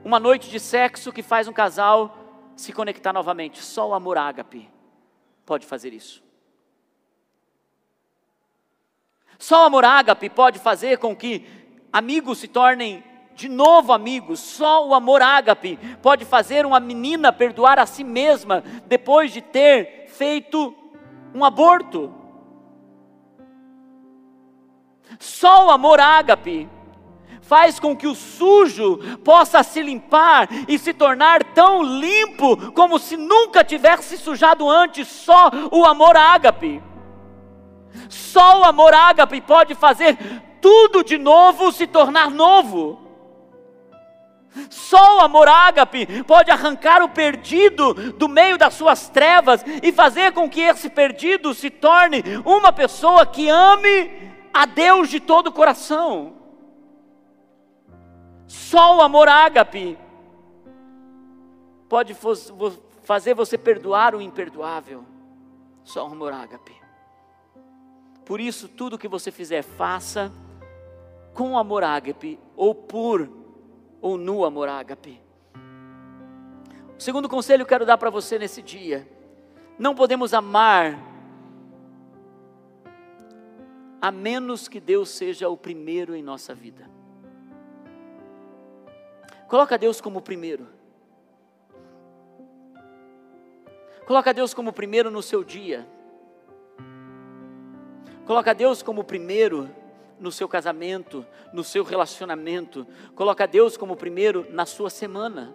uma 0.05 0.19
noite 0.21 0.51
de 0.51 0.59
sexo 0.59 1.13
que 1.13 1.23
faz 1.23 1.49
um 1.49 1.53
casal 1.53 2.24
se 2.57 2.73
conectar 2.73 3.13
novamente. 3.13 3.63
Só 3.63 3.89
o 3.89 3.95
amor 3.95 4.19
ágape 4.19 4.69
pode 5.45 5.67
fazer 5.67 5.93
isso. 5.93 6.23
Só 9.39 9.63
o 9.63 9.67
amor 9.67 9.85
ágape 9.85 10.31
pode 10.31 10.59
fazer 10.59 10.99
com 10.99 11.15
que 11.15 11.47
amigos 11.93 12.39
se 12.39 12.49
tornem 12.49 13.03
de 13.35 13.49
novo 13.49 13.93
amigos. 13.93 14.41
Só 14.41 14.87
o 14.87 14.95
amor 14.95 15.21
ágape 15.23 15.79
pode 16.01 16.25
fazer 16.25 16.65
uma 16.65 16.81
menina 16.81 17.33
perdoar 17.33 17.79
a 17.79 17.87
si 17.87 18.05
mesma 18.05 18.63
depois 18.87 19.33
de 19.33 19.43
ter 19.43 20.07
feito 20.09 20.75
um 21.35 21.45
aborto. 21.45 22.15
Só 25.19 25.67
o 25.67 25.71
amor 25.71 26.01
ágape 26.01 26.69
faz 27.47 27.79
com 27.79 27.97
que 27.97 28.07
o 28.07 28.15
sujo 28.15 28.99
possa 29.23 29.63
se 29.63 29.83
limpar 29.83 30.49
e 30.67 30.79
se 30.79 30.93
tornar 30.95 31.43
tão 31.43 31.83
limpo 31.83 32.73
como 32.73 32.99
se 32.99 33.17
nunca 33.17 33.63
tivesse 33.63 34.17
sujado 34.17 34.69
antes. 34.69 35.09
Só 35.09 35.51
o 35.71 35.85
amor 35.85 36.17
ágape. 36.17 36.83
Só 38.09 38.61
o 38.61 38.65
amor 38.65 38.95
ágape 38.95 39.41
pode 39.41 39.75
fazer 39.75 40.17
tudo 40.61 41.05
de 41.05 41.19
novo 41.19 41.71
se 41.71 41.87
tornar 41.87 42.31
novo. 42.31 43.01
Só 44.71 45.19
o 45.19 45.21
amor 45.21 45.49
ágape 45.49 46.23
pode 46.25 46.51
arrancar 46.51 47.03
o 47.03 47.09
perdido 47.09 47.93
do 48.13 48.29
meio 48.29 48.57
das 48.57 48.75
suas 48.75 49.09
trevas 49.09 49.65
e 49.83 49.93
fazer 49.93 50.33
com 50.33 50.49
que 50.49 50.61
esse 50.61 50.89
perdido 50.89 51.53
se 51.53 51.69
torne 51.71 52.23
uma 52.45 52.73
pessoa 52.73 53.27
que 53.27 53.49
ame 53.49 54.33
a 54.53 54.65
Deus 54.65 55.09
de 55.09 55.19
todo 55.19 55.49
o 55.49 55.53
coração. 55.53 56.44
Só 58.55 58.99
o 58.99 59.03
amor 59.03 59.29
ágape 59.29 59.99
pode 61.89 62.17
fazer 63.03 63.35
você 63.35 63.59
perdoar 63.59 64.15
o 64.15 64.21
imperdoável. 64.23 65.05
Só 65.83 66.09
o 66.09 66.13
amor 66.13 66.33
ágape. 66.33 66.73
Por 68.25 68.41
isso, 68.41 68.69
tudo 68.69 68.97
que 68.97 69.09
você 69.09 69.33
fizer, 69.33 69.63
faça 69.63 70.33
com 71.35 71.59
amor 71.59 71.83
ágape, 71.83 72.39
ou 72.55 72.73
por, 72.73 73.29
ou 74.01 74.17
no 74.17 74.45
amor 74.45 74.69
ágape. 74.69 75.21
O 76.97 77.03
segundo 77.03 77.29
conselho 77.29 77.67
que 77.67 77.75
eu 77.75 77.77
quero 77.77 77.85
dar 77.85 77.99
para 77.99 78.09
você 78.09 78.39
nesse 78.39 78.63
dia: 78.63 79.07
não 79.77 79.97
podemos 79.97 80.33
amar 80.33 80.97
a 84.01 84.13
menos 84.13 84.69
que 84.69 84.79
Deus 84.79 85.09
seja 85.09 85.49
o 85.49 85.57
primeiro 85.57 86.15
em 86.15 86.23
nossa 86.23 86.55
vida. 86.55 86.94
Coloca 89.49 89.77
Deus 89.77 90.01
como 90.01 90.21
primeiro. 90.21 90.67
Coloca 94.07 94.35
Deus 94.35 94.53
como 94.53 94.73
primeiro 94.73 95.11
no 95.11 95.23
seu 95.23 95.43
dia. 95.43 95.87
Coloca 98.27 98.55
Deus 98.55 98.83
como 98.83 99.05
primeiro 99.05 99.69
no 100.19 100.31
seu 100.33 100.49
casamento, 100.49 101.27
no 101.53 101.63
seu 101.63 101.85
relacionamento. 101.85 102.87
Coloca 103.15 103.47
Deus 103.47 103.77
como 103.77 103.97
primeiro 103.97 104.47
na 104.51 104.67
sua 104.67 104.91
semana. 104.91 105.55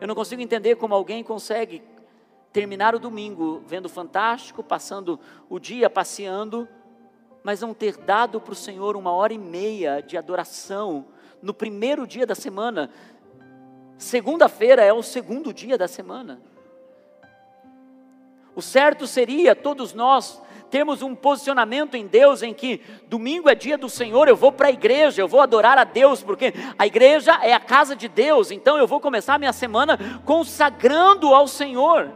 Eu 0.00 0.08
não 0.08 0.14
consigo 0.14 0.42
entender 0.42 0.76
como 0.76 0.94
alguém 0.94 1.22
consegue 1.22 1.82
terminar 2.52 2.94
o 2.94 2.98
domingo 2.98 3.62
vendo 3.66 3.88
fantástico, 3.88 4.62
passando 4.62 5.20
o 5.48 5.58
dia 5.58 5.88
passeando, 5.90 6.68
mas 7.44 7.60
não 7.60 7.72
ter 7.72 7.96
dado 7.96 8.40
para 8.40 8.52
o 8.52 8.56
Senhor 8.56 8.96
uma 8.96 9.12
hora 9.12 9.32
e 9.32 9.38
meia 9.38 10.00
de 10.00 10.16
adoração 10.16 11.06
no 11.42 11.54
primeiro 11.54 12.06
dia 12.06 12.26
da 12.26 12.34
semana. 12.34 12.90
Segunda-feira 13.98 14.82
é 14.82 14.92
o 14.92 15.02
segundo 15.02 15.52
dia 15.52 15.78
da 15.78 15.88
semana. 15.88 16.40
O 18.54 18.62
certo 18.62 19.06
seria 19.06 19.54
todos 19.54 19.92
nós 19.92 20.42
termos 20.70 21.02
um 21.02 21.14
posicionamento 21.14 21.94
em 21.94 22.06
Deus 22.06 22.42
em 22.42 22.52
que 22.52 22.80
domingo 23.08 23.48
é 23.48 23.54
dia 23.54 23.78
do 23.78 23.88
Senhor, 23.88 24.28
eu 24.28 24.36
vou 24.36 24.50
para 24.50 24.68
a 24.68 24.72
igreja, 24.72 25.22
eu 25.22 25.28
vou 25.28 25.40
adorar 25.40 25.78
a 25.78 25.84
Deus, 25.84 26.22
porque 26.22 26.52
a 26.78 26.86
igreja 26.86 27.32
é 27.42 27.52
a 27.52 27.60
casa 27.60 27.94
de 27.94 28.08
Deus, 28.08 28.50
então 28.50 28.76
eu 28.76 28.86
vou 28.86 29.00
começar 29.00 29.34
a 29.34 29.38
minha 29.38 29.52
semana 29.52 29.98
consagrando 30.24 31.34
ao 31.34 31.46
Senhor. 31.46 32.12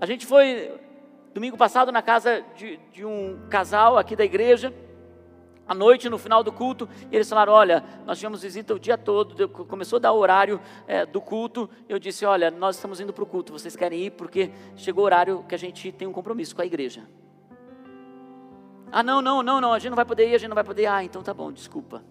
A 0.00 0.06
gente 0.06 0.26
foi 0.26 0.79
domingo 1.32 1.56
passado 1.56 1.92
na 1.92 2.02
casa 2.02 2.44
de, 2.56 2.78
de 2.92 3.04
um 3.04 3.46
casal 3.48 3.98
aqui 3.98 4.14
da 4.16 4.24
igreja 4.24 4.72
à 5.70 5.74
noite, 5.74 6.08
no 6.08 6.18
final 6.18 6.42
do 6.42 6.50
culto, 6.50 6.88
eles 7.12 7.28
falaram: 7.28 7.52
Olha, 7.52 7.84
nós 8.04 8.18
tivemos 8.18 8.42
visita 8.42 8.74
o 8.74 8.78
dia 8.78 8.98
todo, 8.98 9.48
começou 9.48 9.98
a 9.98 10.00
dar 10.00 10.12
o 10.12 10.18
horário 10.18 10.60
é, 10.84 11.06
do 11.06 11.20
culto. 11.20 11.70
Eu 11.88 11.96
disse: 11.96 12.26
Olha, 12.26 12.50
nós 12.50 12.74
estamos 12.74 12.98
indo 12.98 13.12
para 13.12 13.22
o 13.22 13.26
culto, 13.26 13.52
vocês 13.52 13.76
querem 13.76 14.06
ir 14.06 14.10
porque 14.10 14.50
chegou 14.74 15.04
o 15.04 15.06
horário 15.06 15.44
que 15.48 15.54
a 15.54 15.58
gente 15.58 15.92
tem 15.92 16.08
um 16.08 16.12
compromisso 16.12 16.56
com 16.56 16.62
a 16.62 16.66
igreja. 16.66 17.08
Ah, 18.90 19.04
não, 19.04 19.22
não, 19.22 19.44
não, 19.44 19.60
não, 19.60 19.72
a 19.72 19.78
gente 19.78 19.90
não 19.90 19.96
vai 19.96 20.04
poder 20.04 20.28
ir, 20.28 20.34
a 20.34 20.38
gente 20.38 20.48
não 20.48 20.56
vai 20.56 20.64
poder 20.64 20.82
ir. 20.82 20.86
Ah, 20.86 21.04
então 21.04 21.22
tá 21.22 21.32
bom, 21.32 21.52
desculpa. 21.52 22.02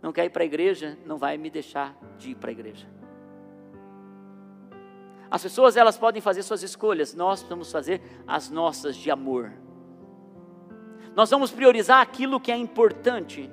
Não 0.00 0.12
quer 0.12 0.24
ir 0.24 0.30
para 0.30 0.44
a 0.44 0.46
igreja, 0.46 0.96
não 1.04 1.18
vai 1.18 1.36
me 1.36 1.50
deixar 1.50 1.98
de 2.16 2.30
ir 2.30 2.34
para 2.36 2.50
a 2.50 2.52
igreja. 2.52 2.86
As 5.34 5.42
pessoas 5.42 5.76
elas 5.76 5.98
podem 5.98 6.22
fazer 6.22 6.44
suas 6.44 6.62
escolhas, 6.62 7.12
nós 7.12 7.42
vamos 7.42 7.72
fazer 7.72 8.00
as 8.24 8.50
nossas 8.50 8.94
de 8.94 9.10
amor. 9.10 9.52
Nós 11.16 11.28
vamos 11.28 11.50
priorizar 11.50 12.00
aquilo 12.00 12.38
que 12.38 12.52
é 12.52 12.56
importante. 12.56 13.50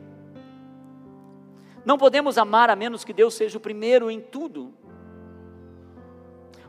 Não 1.83 1.97
podemos 1.97 2.37
amar 2.37 2.69
a 2.69 2.75
menos 2.75 3.03
que 3.03 3.11
Deus 3.11 3.33
seja 3.33 3.57
o 3.57 3.59
primeiro 3.59 4.11
em 4.11 4.21
tudo. 4.21 4.71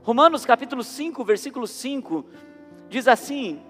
Romanos 0.02 0.46
capítulo 0.46 0.82
5, 0.82 1.22
versículo 1.26 1.66
5 1.66 2.24
diz 2.88 3.06
assim: 3.06 3.60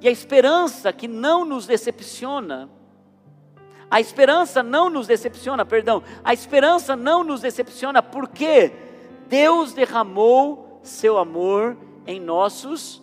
"E 0.00 0.08
a 0.08 0.10
esperança 0.10 0.94
que 0.94 1.06
não 1.06 1.44
nos 1.44 1.66
decepciona, 1.66 2.70
a 3.90 4.00
esperança 4.00 4.62
não 4.62 4.88
nos 4.88 5.06
decepciona, 5.06 5.62
perdão, 5.66 6.02
a 6.24 6.32
esperança 6.32 6.96
não 6.96 7.22
nos 7.22 7.42
decepciona 7.42 8.02
porque 8.02 8.72
Deus 9.28 9.74
derramou 9.74 10.69
seu 10.82 11.18
amor 11.18 11.76
em 12.06 12.20
nossos 12.20 13.02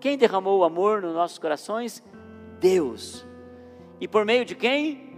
Quem 0.00 0.16
derramou 0.16 0.60
o 0.60 0.64
amor 0.64 1.02
nos 1.02 1.14
nossos 1.14 1.38
corações? 1.38 2.02
Deus. 2.58 3.26
E 4.00 4.08
por 4.08 4.24
meio 4.24 4.46
de 4.46 4.54
quem? 4.54 5.14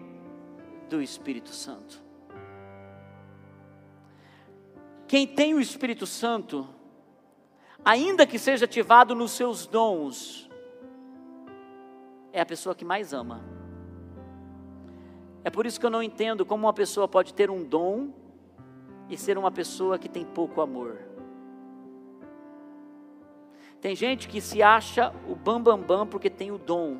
Do 0.88 1.00
Espírito 1.00 1.50
Santo. 1.50 2.02
Quem 5.06 5.26
tem 5.26 5.54
o 5.54 5.60
Espírito 5.60 6.04
Santo, 6.04 6.66
ainda 7.84 8.26
que 8.26 8.38
seja 8.38 8.64
ativado 8.64 9.14
nos 9.14 9.30
seus 9.30 9.66
dons, 9.66 10.50
é 12.32 12.40
a 12.40 12.46
pessoa 12.46 12.74
que 12.74 12.84
mais 12.84 13.12
ama. 13.12 13.44
É 15.44 15.50
por 15.50 15.66
isso 15.66 15.78
que 15.78 15.86
eu 15.86 15.90
não 15.90 16.02
entendo 16.02 16.44
como 16.44 16.66
uma 16.66 16.72
pessoa 16.72 17.06
pode 17.06 17.34
ter 17.34 17.50
um 17.50 17.62
dom 17.62 18.10
e 19.08 19.16
ser 19.16 19.36
uma 19.36 19.50
pessoa 19.50 19.98
que 19.98 20.08
tem 20.08 20.24
pouco 20.24 20.60
amor. 20.60 21.11
Tem 23.82 23.96
gente 23.96 24.28
que 24.28 24.40
se 24.40 24.62
acha 24.62 25.12
o 25.28 25.34
bambambam 25.34 25.78
bam, 25.78 25.98
bam 25.98 26.06
porque 26.06 26.30
tem 26.30 26.52
o 26.52 26.56
dom, 26.56 26.98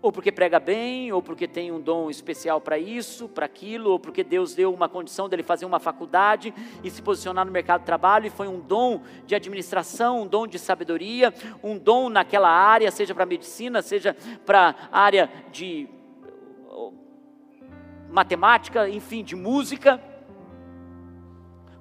ou 0.00 0.10
porque 0.10 0.32
prega 0.32 0.58
bem, 0.58 1.12
ou 1.12 1.20
porque 1.20 1.46
tem 1.46 1.70
um 1.70 1.78
dom 1.78 2.08
especial 2.08 2.62
para 2.62 2.78
isso, 2.78 3.28
para 3.28 3.44
aquilo, 3.44 3.90
ou 3.90 3.98
porque 3.98 4.24
Deus 4.24 4.54
deu 4.54 4.72
uma 4.72 4.88
condição 4.88 5.28
dele 5.28 5.42
fazer 5.42 5.66
uma 5.66 5.78
faculdade 5.78 6.54
e 6.82 6.90
se 6.90 7.02
posicionar 7.02 7.44
no 7.44 7.52
mercado 7.52 7.80
de 7.80 7.84
trabalho, 7.84 8.26
e 8.26 8.30
foi 8.30 8.48
um 8.48 8.58
dom 8.58 9.02
de 9.26 9.34
administração, 9.34 10.22
um 10.22 10.26
dom 10.26 10.46
de 10.46 10.58
sabedoria, 10.58 11.34
um 11.62 11.76
dom 11.76 12.08
naquela 12.08 12.48
área, 12.48 12.90
seja 12.90 13.14
para 13.14 13.26
medicina, 13.26 13.82
seja 13.82 14.16
para 14.46 14.74
área 14.90 15.30
de 15.52 15.86
matemática, 18.10 18.88
enfim, 18.88 19.22
de 19.22 19.36
música. 19.36 20.02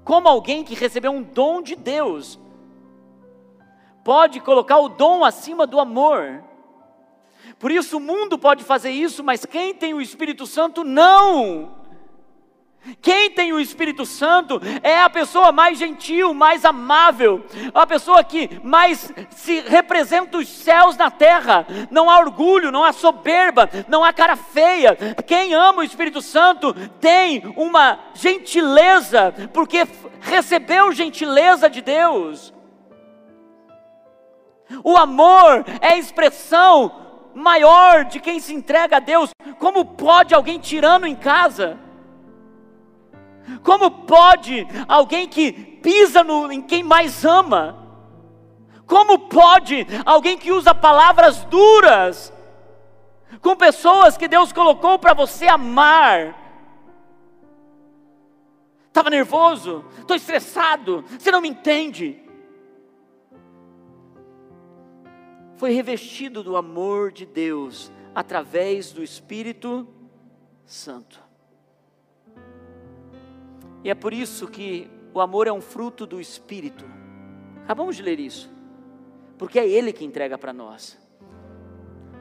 Como 0.04 0.28
alguém 0.28 0.66
que 0.66 0.76
recebeu 0.76 1.14
um 1.14 1.24
dom 1.24 1.62
de 1.62 1.78
Deus, 1.78 2.38
pode 4.10 4.40
colocar 4.40 4.80
o 4.80 4.90
dom 4.90 5.24
acima 5.24 5.68
do 5.68 5.80
amor. 5.80 6.44
Por 7.60 7.70
isso 7.70 7.98
o 7.98 8.00
mundo 8.00 8.40
pode 8.40 8.64
fazer 8.64 8.90
isso, 8.90 9.24
mas 9.24 9.46
quem 9.46 9.72
tem 9.72 9.94
o 9.94 10.02
Espírito 10.02 10.48
Santo 10.48 10.84
não. 10.84 11.78
Quem 13.04 13.30
tem 13.30 13.54
o 13.54 13.60
Espírito 13.60 14.08
Santo 14.08 14.60
é 14.82 15.00
a 15.00 15.12
pessoa 15.12 15.52
mais 15.52 15.78
gentil, 15.78 16.34
mais 16.34 16.66
amável, 16.66 17.46
a 17.72 17.86
pessoa 17.86 18.24
que 18.24 18.60
mais 18.64 19.14
se 19.30 19.60
representa 19.60 20.40
os 20.40 20.48
céus 20.48 20.98
na 20.98 21.12
terra. 21.12 21.68
Não 21.92 22.10
há 22.10 22.18
orgulho, 22.18 22.72
não 22.72 22.84
há 22.84 22.92
soberba, 22.92 23.70
não 23.88 24.04
há 24.04 24.12
cara 24.12 24.36
feia. 24.36 24.98
Quem 25.28 25.54
ama 25.54 25.82
o 25.82 25.86
Espírito 25.86 26.20
Santo 26.20 26.74
tem 27.00 27.44
uma 27.56 28.00
gentileza, 28.16 29.36
porque 29.54 29.88
recebeu 30.20 30.92
gentileza 30.92 31.70
de 31.70 31.84
Deus. 31.84 32.58
O 34.84 34.98
amor 34.98 35.66
é 35.82 35.94
a 35.94 35.98
expressão 35.98 36.92
maior 37.34 38.06
de 38.06 38.20
quem 38.20 38.40
se 38.40 38.54
entrega 38.54 38.98
a 38.98 39.00
Deus. 39.00 39.32
Como 39.58 39.84
pode 39.86 40.34
alguém 40.34 40.60
tirando 40.60 41.06
em 41.06 41.16
casa? 41.16 41.78
Como 43.64 43.90
pode 43.90 44.68
alguém 44.88 45.28
que 45.28 45.52
pisa 45.52 46.24
no, 46.24 46.52
em 46.52 46.62
quem 46.62 46.84
mais 46.84 47.26
ama? 47.26 47.78
Como 48.86 49.20
pode 49.20 49.86
alguém 50.06 50.38
que 50.38 50.52
usa 50.52 50.74
palavras 50.74 51.44
duras 51.46 52.34
com 53.42 53.56
pessoas 53.56 54.18
que 54.18 54.28
Deus 54.28 54.52
colocou 54.52 54.98
para 54.98 55.14
você 55.14 55.48
amar? 55.48 56.36
Estava 58.88 59.10
nervoso, 59.10 59.86
estou 60.00 60.16
estressado, 60.16 61.06
você 61.08 61.32
não 61.32 61.42
me 61.42 61.50
entende. 61.50 62.29
Foi 65.60 65.72
revestido 65.72 66.42
do 66.42 66.58
amor 66.58 67.12
de 67.12 67.26
Deus 67.26 67.92
através 68.16 68.92
do 68.92 69.04
Espírito 69.04 69.88
Santo. 70.66 71.22
E 73.84 73.92
é 73.92 73.94
por 73.94 74.14
isso 74.14 74.48
que 74.48 74.90
o 75.14 75.22
amor 75.22 75.46
é 75.46 75.52
um 75.52 75.62
fruto 75.62 76.08
do 76.08 76.20
Espírito. 76.20 76.84
Acabamos 77.64 77.96
de 77.96 78.02
ler 78.02 78.20
isso 78.20 78.50
porque 79.40 79.58
é 79.58 79.66
Ele 79.66 79.94
que 79.94 80.04
entrega 80.04 80.38
para 80.38 80.52
nós. 80.52 81.00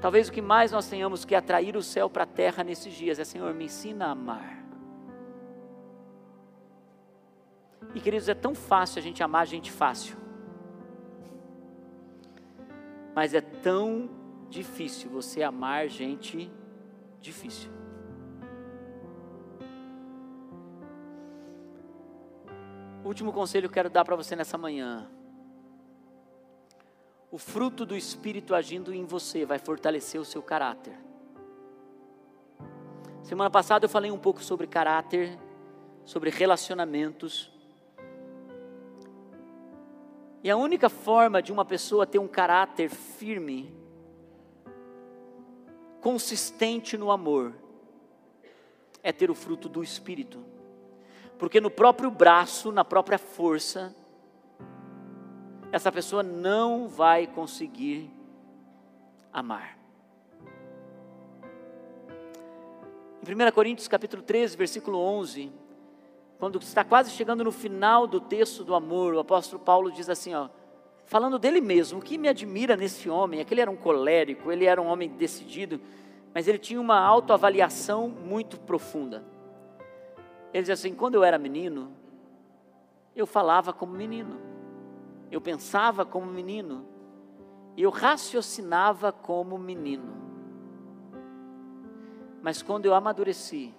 Talvez 0.00 0.28
o 0.28 0.32
que 0.32 0.40
mais 0.40 0.70
nós 0.70 0.88
tenhamos 0.88 1.24
que 1.24 1.34
atrair 1.34 1.76
o 1.76 1.82
céu 1.82 2.08
para 2.08 2.22
a 2.22 2.26
terra 2.26 2.62
nesses 2.62 2.94
dias 2.94 3.18
é: 3.18 3.24
Senhor, 3.24 3.52
me 3.52 3.64
ensina 3.64 4.06
a 4.06 4.10
amar. 4.12 4.64
E 7.92 8.00
queridos, 8.00 8.28
é 8.28 8.34
tão 8.34 8.54
fácil 8.54 9.00
a 9.00 9.02
gente 9.02 9.20
amar 9.20 9.46
gente 9.48 9.72
fácil, 9.72 10.16
mas 13.18 13.34
é 13.34 13.40
tão 13.40 14.08
difícil 14.48 15.10
você 15.10 15.42
amar 15.42 15.88
gente 15.88 16.48
difícil. 17.20 17.68
Último 23.04 23.32
conselho 23.32 23.68
que 23.68 23.74
quero 23.74 23.90
dar 23.90 24.04
para 24.04 24.14
você 24.14 24.36
nessa 24.36 24.56
manhã 24.56 25.10
o 27.28 27.38
fruto 27.38 27.84
do 27.84 27.96
Espírito 27.96 28.54
agindo 28.54 28.94
em 28.94 29.04
você 29.04 29.44
vai 29.44 29.58
fortalecer 29.58 30.20
o 30.20 30.24
seu 30.24 30.40
caráter. 30.40 30.96
Semana 33.24 33.50
passada 33.50 33.86
eu 33.86 33.90
falei 33.90 34.12
um 34.12 34.18
pouco 34.20 34.40
sobre 34.44 34.68
caráter, 34.68 35.36
sobre 36.04 36.30
relacionamentos. 36.30 37.50
E 40.42 40.50
a 40.50 40.56
única 40.56 40.88
forma 40.88 41.42
de 41.42 41.52
uma 41.52 41.64
pessoa 41.64 42.06
ter 42.06 42.18
um 42.18 42.28
caráter 42.28 42.88
firme, 42.90 43.74
consistente 46.00 46.96
no 46.96 47.10
amor, 47.10 47.54
é 49.02 49.12
ter 49.12 49.30
o 49.30 49.34
fruto 49.34 49.68
do 49.68 49.82
Espírito. 49.82 50.44
Porque 51.38 51.60
no 51.60 51.70
próprio 51.70 52.10
braço, 52.10 52.70
na 52.70 52.84
própria 52.84 53.18
força, 53.18 53.94
essa 55.72 55.90
pessoa 55.90 56.22
não 56.22 56.88
vai 56.88 57.26
conseguir 57.26 58.10
amar. 59.32 59.76
Em 63.26 63.34
1 63.34 63.52
Coríntios 63.52 63.88
capítulo 63.88 64.22
13, 64.22 64.56
versículo 64.56 64.98
11, 64.98 65.52
quando 66.38 66.58
está 66.58 66.84
quase 66.84 67.10
chegando 67.10 67.44
no 67.44 67.52
final 67.52 68.06
do 68.06 68.20
texto 68.20 68.64
do 68.64 68.74
amor, 68.74 69.14
o 69.14 69.18
apóstolo 69.18 69.62
Paulo 69.62 69.90
diz 69.90 70.08
assim, 70.08 70.34
ó, 70.34 70.48
falando 71.04 71.38
dele 71.38 71.60
mesmo, 71.60 71.98
o 71.98 72.02
que 72.02 72.16
me 72.16 72.28
admira 72.28 72.76
nesse 72.76 73.10
homem 73.10 73.40
é 73.40 73.44
que 73.44 73.54
ele 73.54 73.60
era 73.60 73.70
um 73.70 73.76
colérico, 73.76 74.52
ele 74.52 74.64
era 74.64 74.80
um 74.80 74.86
homem 74.86 75.08
decidido, 75.08 75.80
mas 76.34 76.46
ele 76.46 76.58
tinha 76.58 76.80
uma 76.80 77.00
autoavaliação 77.00 78.08
muito 78.08 78.58
profunda. 78.60 79.24
Ele 80.52 80.62
diz 80.62 80.70
assim: 80.70 80.94
quando 80.94 81.14
eu 81.14 81.24
era 81.24 81.38
menino, 81.38 81.90
eu 83.16 83.26
falava 83.26 83.72
como 83.72 83.92
menino 83.92 84.48
eu 85.30 85.40
pensava 85.40 86.04
como 86.04 86.26
menino, 86.26 86.86
eu 87.76 87.90
raciocinava 87.90 89.12
como 89.12 89.58
menino. 89.58 90.16
Mas 92.42 92.62
quando 92.62 92.86
eu 92.86 92.94
amadureci, 92.94 93.74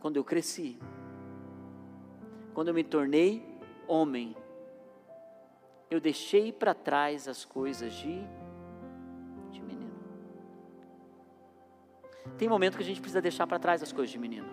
quando 0.00 0.16
eu 0.16 0.24
cresci, 0.24 0.78
quando 2.54 2.68
eu 2.68 2.74
me 2.74 2.84
tornei 2.84 3.44
homem, 3.86 4.36
eu 5.90 6.00
deixei 6.00 6.52
para 6.52 6.72
trás 6.72 7.26
as 7.26 7.44
coisas 7.44 7.92
de, 7.92 8.22
de 9.50 9.60
menino. 9.60 9.92
Tem 12.38 12.48
momento 12.48 12.76
que 12.76 12.82
a 12.82 12.86
gente 12.86 13.00
precisa 13.00 13.20
deixar 13.20 13.46
para 13.46 13.58
trás 13.58 13.82
as 13.82 13.92
coisas 13.92 14.10
de 14.10 14.18
menino. 14.18 14.48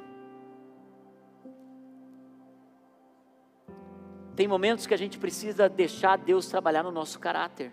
Tem 4.35 4.47
momentos 4.47 4.85
que 4.85 4.93
a 4.93 4.97
gente 4.97 5.17
precisa 5.17 5.67
deixar 5.67 6.17
Deus 6.17 6.47
trabalhar 6.47 6.83
no 6.83 6.91
nosso 6.91 7.19
caráter. 7.19 7.71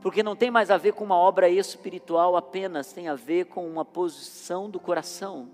Porque 0.00 0.24
não 0.24 0.34
tem 0.34 0.50
mais 0.50 0.72
a 0.72 0.76
ver 0.76 0.92
com 0.92 1.04
uma 1.04 1.16
obra 1.16 1.48
espiritual 1.48 2.36
apenas, 2.36 2.92
tem 2.92 3.06
a 3.06 3.14
ver 3.14 3.46
com 3.46 3.64
uma 3.64 3.84
posição 3.84 4.68
do 4.68 4.80
coração. 4.80 5.48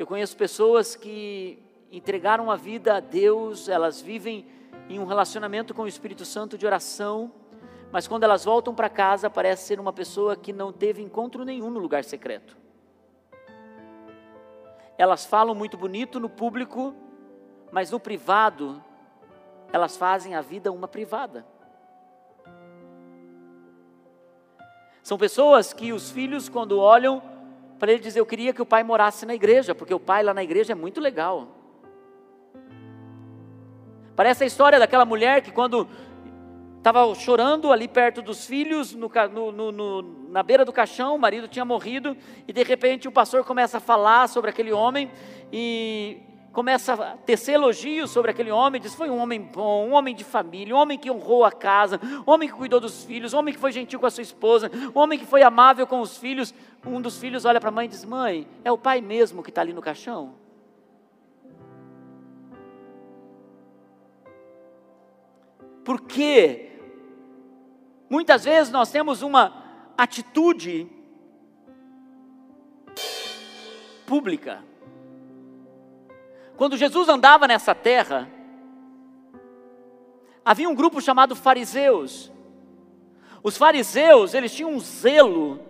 Eu 0.00 0.06
conheço 0.06 0.36
pessoas 0.36 0.96
que 0.96 1.62
entregaram 1.92 2.50
a 2.50 2.56
vida 2.56 2.96
a 2.96 3.00
Deus, 3.00 3.68
elas 3.68 4.00
vivem 4.00 4.46
em 4.88 4.98
um 4.98 5.04
relacionamento 5.04 5.72
com 5.72 5.82
o 5.82 5.86
Espírito 5.86 6.24
Santo 6.24 6.58
de 6.58 6.66
oração, 6.66 7.30
mas 7.92 8.08
quando 8.08 8.24
elas 8.24 8.44
voltam 8.44 8.74
para 8.74 8.88
casa, 8.88 9.30
parece 9.30 9.68
ser 9.68 9.78
uma 9.78 9.92
pessoa 9.92 10.34
que 10.34 10.52
não 10.52 10.72
teve 10.72 11.00
encontro 11.00 11.44
nenhum 11.44 11.70
no 11.70 11.78
lugar 11.78 12.02
secreto 12.02 12.60
elas 15.00 15.24
falam 15.24 15.54
muito 15.54 15.78
bonito 15.78 16.20
no 16.20 16.28
público, 16.28 16.94
mas 17.72 17.90
no 17.90 17.98
privado, 17.98 18.84
elas 19.72 19.96
fazem 19.96 20.34
a 20.34 20.42
vida 20.42 20.70
uma 20.70 20.86
privada. 20.86 21.46
São 25.02 25.16
pessoas 25.16 25.72
que 25.72 25.90
os 25.90 26.10
filhos, 26.10 26.50
quando 26.50 26.78
olham 26.78 27.22
para 27.80 27.92
ele, 27.92 28.00
dizem: 28.00 28.20
Eu 28.20 28.26
queria 28.26 28.52
que 28.52 28.60
o 28.60 28.66
pai 28.66 28.84
morasse 28.84 29.24
na 29.24 29.34
igreja, 29.34 29.74
porque 29.74 29.94
o 29.94 29.98
pai 29.98 30.22
lá 30.22 30.34
na 30.34 30.44
igreja 30.44 30.72
é 30.72 30.76
muito 30.76 31.00
legal. 31.00 31.48
Parece 34.14 34.44
a 34.44 34.46
história 34.46 34.78
daquela 34.78 35.06
mulher 35.06 35.40
que, 35.40 35.50
quando 35.50 35.88
estava 36.76 37.14
chorando 37.14 37.72
ali 37.72 37.88
perto 37.88 38.20
dos 38.20 38.44
filhos, 38.44 38.94
no, 38.94 39.10
no, 39.50 39.72
no, 39.72 40.02
na 40.28 40.42
beira 40.42 40.62
do 40.62 40.72
caixão, 40.72 41.14
o 41.14 41.18
marido 41.18 41.48
tinha 41.48 41.64
morrido, 41.64 42.14
e 42.46 42.52
de 42.52 42.62
repente 42.62 43.08
o 43.08 43.12
pastor 43.12 43.44
começa 43.44 43.78
a 43.78 43.80
falar 43.80 44.28
sobre 44.28 44.50
aquele 44.50 44.72
homem, 44.72 45.10
e 45.50 46.18
começa 46.52 46.94
a 46.94 47.16
tecer 47.16 47.54
elogios 47.54 48.10
sobre 48.10 48.30
aquele 48.30 48.50
homem, 48.50 48.80
diz: 48.80 48.94
foi 48.94 49.10
um 49.10 49.18
homem 49.18 49.40
bom, 49.40 49.88
um 49.88 49.92
homem 49.92 50.14
de 50.14 50.24
família, 50.24 50.74
um 50.74 50.78
homem 50.78 50.98
que 50.98 51.10
honrou 51.10 51.44
a 51.44 51.52
casa, 51.52 52.00
um 52.26 52.30
homem 52.30 52.48
que 52.48 52.54
cuidou 52.54 52.80
dos 52.80 53.04
filhos, 53.04 53.32
um 53.32 53.38
homem 53.38 53.54
que 53.54 53.60
foi 53.60 53.72
gentil 53.72 54.00
com 54.00 54.06
a 54.06 54.10
sua 54.10 54.22
esposa, 54.22 54.70
um 54.94 54.98
homem 54.98 55.18
que 55.18 55.26
foi 55.26 55.42
amável 55.42 55.86
com 55.86 56.00
os 56.00 56.16
filhos. 56.16 56.54
Um 56.84 57.00
dos 57.00 57.18
filhos 57.18 57.44
olha 57.44 57.60
para 57.60 57.68
a 57.68 57.72
mãe 57.72 57.86
e 57.86 57.88
diz: 57.88 58.04
Mãe, 58.04 58.46
é 58.64 58.72
o 58.72 58.78
pai 58.78 59.00
mesmo 59.00 59.42
que 59.42 59.50
está 59.50 59.60
ali 59.60 59.72
no 59.72 59.82
caixão? 59.82 60.34
Por 65.84 66.02
quê? 66.02 66.72
Muitas 68.08 68.44
vezes 68.44 68.72
nós 68.72 68.90
temos 68.90 69.22
uma 69.22 69.92
atitude 69.96 70.88
pública. 74.06 74.64
Quando 76.56 76.76
Jesus 76.76 77.08
andava 77.08 77.46
nessa 77.48 77.74
terra, 77.74 78.28
havia 80.44 80.68
um 80.68 80.74
grupo 80.74 81.00
chamado 81.00 81.34
fariseus. 81.34 82.30
Os 83.42 83.56
fariseus, 83.56 84.34
eles 84.34 84.54
tinham 84.54 84.72
um 84.72 84.80
zelo 84.80 85.60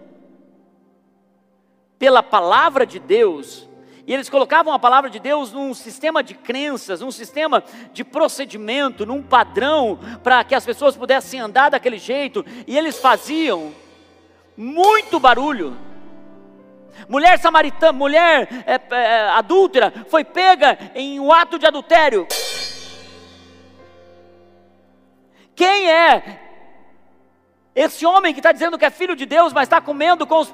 pela 1.98 2.22
palavra 2.22 2.86
de 2.86 2.98
Deus, 2.98 3.68
e 4.06 4.14
eles 4.14 4.30
colocavam 4.30 4.72
a 4.72 4.78
palavra 4.78 5.10
de 5.10 5.20
Deus 5.20 5.52
num 5.52 5.74
sistema 5.74 6.22
de 6.22 6.34
crenças, 6.34 7.00
num 7.00 7.10
sistema 7.10 7.62
de 7.92 8.02
procedimento, 8.02 9.04
num 9.04 9.22
padrão, 9.22 9.98
para 10.22 10.42
que 10.42 10.54
as 10.54 10.64
pessoas 10.64 10.96
pudessem 10.96 11.38
andar 11.38 11.70
daquele 11.70 11.98
jeito, 11.98 12.44
e 12.66 12.76
eles 12.76 12.98
faziam 12.98 13.72
muito 14.56 15.20
barulho. 15.20 15.76
Mulher 17.08 17.38
samaritana, 17.38 17.92
mulher 17.92 18.48
é, 18.66 18.80
é, 18.94 19.28
adúltera, 19.30 19.92
foi 20.08 20.24
pega 20.24 20.78
em 20.94 21.18
um 21.18 21.32
ato 21.32 21.58
de 21.58 21.66
adultério. 21.66 22.26
Quem 25.54 25.90
é 25.90 26.40
esse 27.74 28.04
homem 28.06 28.32
que 28.32 28.40
está 28.40 28.52
dizendo 28.52 28.78
que 28.78 28.84
é 28.84 28.90
filho 28.90 29.14
de 29.14 29.26
Deus, 29.26 29.52
mas 29.52 29.64
está 29.64 29.80
comendo 29.80 30.26
com 30.26 30.38
os, 30.38 30.50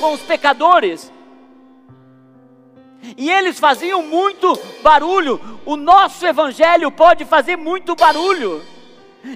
com 0.00 0.12
os 0.12 0.20
pecadores? 0.22 1.12
E 3.16 3.30
eles 3.30 3.58
faziam 3.58 4.02
muito 4.02 4.58
barulho. 4.82 5.40
O 5.64 5.76
nosso 5.76 6.26
evangelho 6.26 6.90
pode 6.90 7.24
fazer 7.24 7.56
muito 7.56 7.94
barulho. 7.94 8.62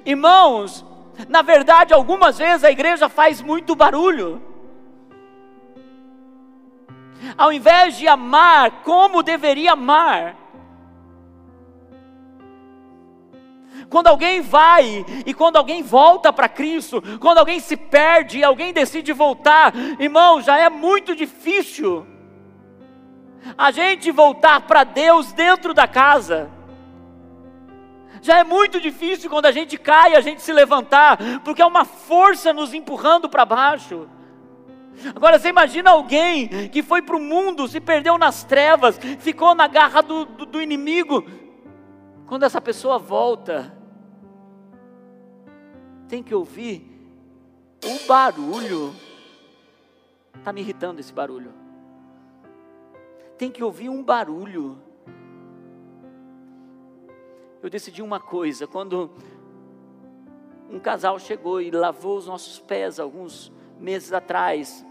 Irmãos, 0.05 0.85
na 1.29 1.43
verdade, 1.43 1.95
algumas 1.95 2.39
vezes 2.39 2.65
a 2.65 2.71
igreja 2.71 3.09
faz 3.09 3.41
muito 3.41 3.75
barulho. 3.75 4.43
Ao 7.37 7.53
invés 7.53 7.97
de 7.97 8.09
amar 8.09 8.83
como 8.83 9.23
deveria 9.23 9.73
amar, 9.73 10.37
Quando 13.93 14.07
alguém 14.07 14.41
vai 14.41 15.05
e 15.27 15.35
quando 15.35 15.57
alguém 15.59 15.83
volta 15.83 16.33
para 16.33 16.49
Cristo, 16.49 17.03
quando 17.21 17.37
alguém 17.37 17.61
se 17.61 17.77
perde 17.77 18.39
e 18.39 18.45
alguém 18.45 18.73
decide 18.73 19.13
voltar, 19.13 19.71
irmão, 19.99 20.41
já 20.41 20.59
é 20.59 20.71
muito 20.71 21.15
difícil 21.15 22.07
a 23.57 23.71
gente 23.71 24.11
voltar 24.11 24.63
para 24.63 24.83
Deus 24.83 25.35
dentro 25.35 25.75
da 25.75 25.87
casa. 25.87 26.51
Já 28.23 28.39
é 28.39 28.45
muito 28.45 28.81
difícil 28.81 29.29
quando 29.29 29.47
a 29.47 29.53
gente 29.53 29.77
cai, 29.77 30.15
a 30.15 30.21
gente 30.23 30.41
se 30.41 30.55
levantar, 30.55 31.19
porque 31.45 31.61
é 31.61 31.67
uma 31.67 31.85
força 31.85 32.51
nos 32.51 32.73
empurrando 32.73 33.29
para 33.29 33.45
baixo. 33.45 34.09
Agora 35.15 35.39
você 35.39 35.49
imagina 35.49 35.91
alguém 35.91 36.69
que 36.69 36.83
foi 36.83 37.03
para 37.03 37.17
o 37.17 37.21
mundo, 37.21 37.67
se 37.67 37.81
perdeu 37.81 38.19
nas 38.19 38.45
trevas, 38.45 38.99
ficou 39.19 39.55
na 39.55 39.67
garra 39.67 40.03
do, 40.03 40.25
do, 40.25 40.47
do 40.47 40.63
inimigo. 40.63 41.25
Quando 42.27 42.45
essa 42.45 42.61
pessoa 42.61 42.99
volta, 42.99 43.77
tem 46.09 46.23
que 46.23 46.35
ouvir 46.35 46.89
o 47.85 48.07
barulho. 48.07 48.95
Está 50.37 50.53
me 50.53 50.61
irritando 50.61 51.01
esse 51.01 51.13
barulho. 51.13 51.53
Tem 53.37 53.51
que 53.51 53.63
ouvir 53.63 53.89
um 53.89 54.03
barulho. 54.03 54.79
Eu 57.63 57.71
decidi 57.71 58.03
uma 58.03 58.19
coisa, 58.19 58.67
quando 58.67 59.11
um 60.69 60.81
casal 60.81 61.19
chegou 61.19 61.61
e 61.61 61.71
lavou 61.71 62.17
os 62.17 62.27
nossos 62.27 62.59
pés 62.59 62.99
alguns 62.99 63.53
meses 63.83 64.13
atrás, 64.13 64.87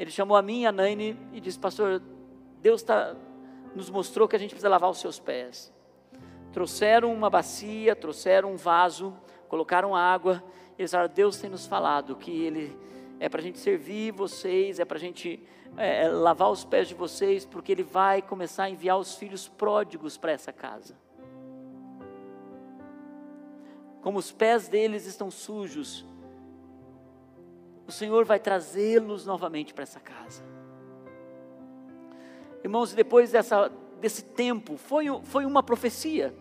ele 0.00 0.10
chamou 0.10 0.36
a 0.36 0.42
mim 0.42 0.62
e 0.62 0.66
a 0.66 0.72
Naine 0.72 1.18
e 1.32 1.40
disse: 1.40 1.58
Pastor, 1.58 2.00
Deus 2.62 2.82
tá, 2.82 3.14
nos 3.74 3.90
mostrou 3.90 4.28
que 4.28 4.36
a 4.36 4.38
gente 4.38 4.50
precisa 4.50 4.68
lavar 4.68 4.90
os 4.90 4.98
seus 4.98 5.18
pés. 5.18 5.72
Trouxeram 6.52 7.12
uma 7.12 7.28
bacia, 7.28 7.94
trouxeram 7.94 8.52
um 8.52 8.56
vaso, 8.56 9.14
colocaram 9.48 9.94
água. 9.94 10.42
Eles 10.78 10.90
falaram: 10.90 11.12
Deus 11.12 11.38
tem 11.38 11.50
nos 11.50 11.66
falado 11.66 12.16
que 12.16 12.30
Ele 12.30 12.76
é 13.18 13.28
para 13.28 13.40
a 13.40 13.42
gente 13.42 13.58
servir 13.58 14.12
vocês, 14.12 14.80
é 14.80 14.84
para 14.86 14.96
a 14.96 15.00
gente 15.00 15.42
é, 15.76 16.04
é, 16.04 16.08
lavar 16.08 16.50
os 16.50 16.64
pés 16.64 16.88
de 16.88 16.94
vocês, 16.94 17.44
porque 17.44 17.70
Ele 17.70 17.82
vai 17.82 18.22
começar 18.22 18.64
a 18.64 18.70
enviar 18.70 18.98
os 18.98 19.16
filhos 19.16 19.48
pródigos 19.48 20.16
para 20.16 20.32
essa 20.32 20.52
casa. 20.52 20.96
Como 24.00 24.18
os 24.18 24.32
pés 24.32 24.66
deles 24.66 25.04
estão 25.04 25.30
sujos, 25.30 26.06
o 27.90 27.92
Senhor 27.92 28.24
vai 28.24 28.38
trazê-los 28.38 29.26
novamente 29.26 29.74
para 29.74 29.82
essa 29.82 29.98
casa. 29.98 30.44
Irmãos, 32.62 32.94
depois 32.94 33.32
dessa, 33.32 33.68
desse 34.00 34.22
tempo, 34.22 34.76
foi, 34.76 35.06
foi 35.24 35.44
uma 35.44 35.60
profecia. 35.60 36.32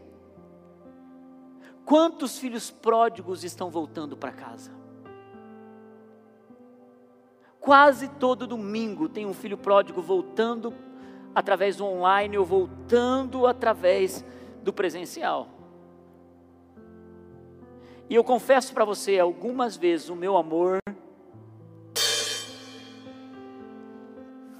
Quantos 1.84 2.38
filhos 2.38 2.70
pródigos 2.70 3.44
estão 3.44 3.72
voltando 3.72 4.16
para 4.16 4.32
casa? 4.32 4.72
Quase 7.60 8.08
todo 8.08 8.46
domingo 8.46 9.10
tem 9.10 9.26
um 9.26 9.34
filho 9.34 9.58
pródigo 9.58 10.04
voltando 10.04 10.72
através 11.34 11.78
do 11.78 11.86
online 11.86 12.38
ou 12.38 12.46
voltando 12.46 13.48
através 13.48 14.24
do 14.62 14.72
presencial. 14.72 15.48
E 18.08 18.14
eu 18.14 18.24
confesso 18.24 18.72
para 18.72 18.86
você, 18.86 19.20
algumas 19.20 19.76
vezes 19.76 20.10
o 20.10 20.16
meu 20.16 20.38
amor 20.38 20.79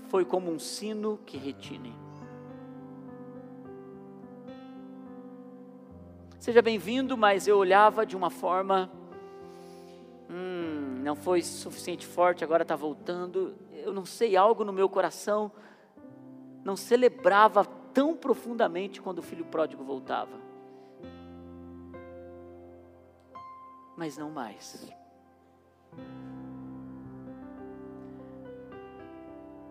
foi 0.10 0.26
como 0.26 0.52
um 0.52 0.60
sino 0.60 1.20
que 1.26 1.38
retine. 1.38 1.96
Seja 6.40 6.62
bem-vindo, 6.62 7.16
mas 7.16 7.48
eu 7.48 7.58
olhava 7.58 8.06
de 8.06 8.18
uma 8.18 8.32
forma. 8.32 8.90
Hum, 10.30 11.02
não 11.04 11.16
foi 11.16 11.44
suficiente 11.44 12.08
forte, 12.08 12.44
agora 12.44 12.64
está 12.64 12.76
voltando. 12.76 13.56
Eu 13.72 13.94
não 13.94 14.06
sei, 14.06 14.36
algo 14.36 14.64
no 14.64 14.74
meu 14.74 14.90
coração 14.90 15.52
não 16.64 16.76
celebrava 16.76 17.64
tão 17.94 18.16
profundamente 18.16 19.02
quando 19.02 19.20
o 19.20 19.24
filho 19.24 19.46
pródigo 19.46 19.84
voltava. 19.84 20.38
Mas 23.96 24.18
não 24.18 24.32
mais. 24.32 24.88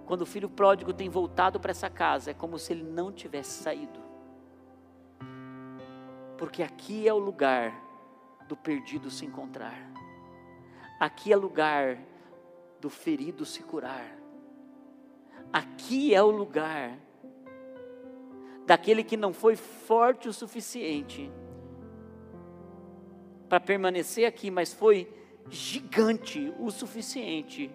Quando 0.09 0.23
o 0.23 0.27
filho 0.27 0.49
pródigo 0.49 0.95
tem 0.95 1.11
voltado 1.11 1.61
para 1.61 1.71
essa 1.71 1.91
casa, 1.91 2.31
é 2.31 2.35
como 2.35 2.59
se 2.59 2.73
ele 2.73 2.83
não 2.83 3.13
tivesse 3.13 3.63
saído. 3.63 4.01
Porque 6.39 6.63
aqui 6.63 7.07
é 7.07 7.13
o 7.13 7.19
lugar 7.19 7.79
do 8.49 8.57
perdido 8.57 9.11
se 9.11 9.27
encontrar. 9.27 9.77
Aqui 10.99 11.31
é 11.31 11.37
lugar 11.37 11.99
do 12.81 12.89
ferido 12.89 13.45
se 13.45 13.63
curar. 13.63 14.17
Aqui 15.53 16.15
é 16.15 16.23
o 16.23 16.31
lugar 16.31 16.99
daquele 18.65 19.05
que 19.05 19.17
não 19.17 19.35
foi 19.35 19.57
forte 19.57 20.27
o 20.27 20.33
suficiente 20.33 21.31
para 23.47 23.61
permanecer 23.61 24.25
aqui, 24.25 24.51
mas 24.51 24.73
foi 24.73 25.07
gigante 25.51 26.51
o 26.59 26.71
suficiente 26.71 27.71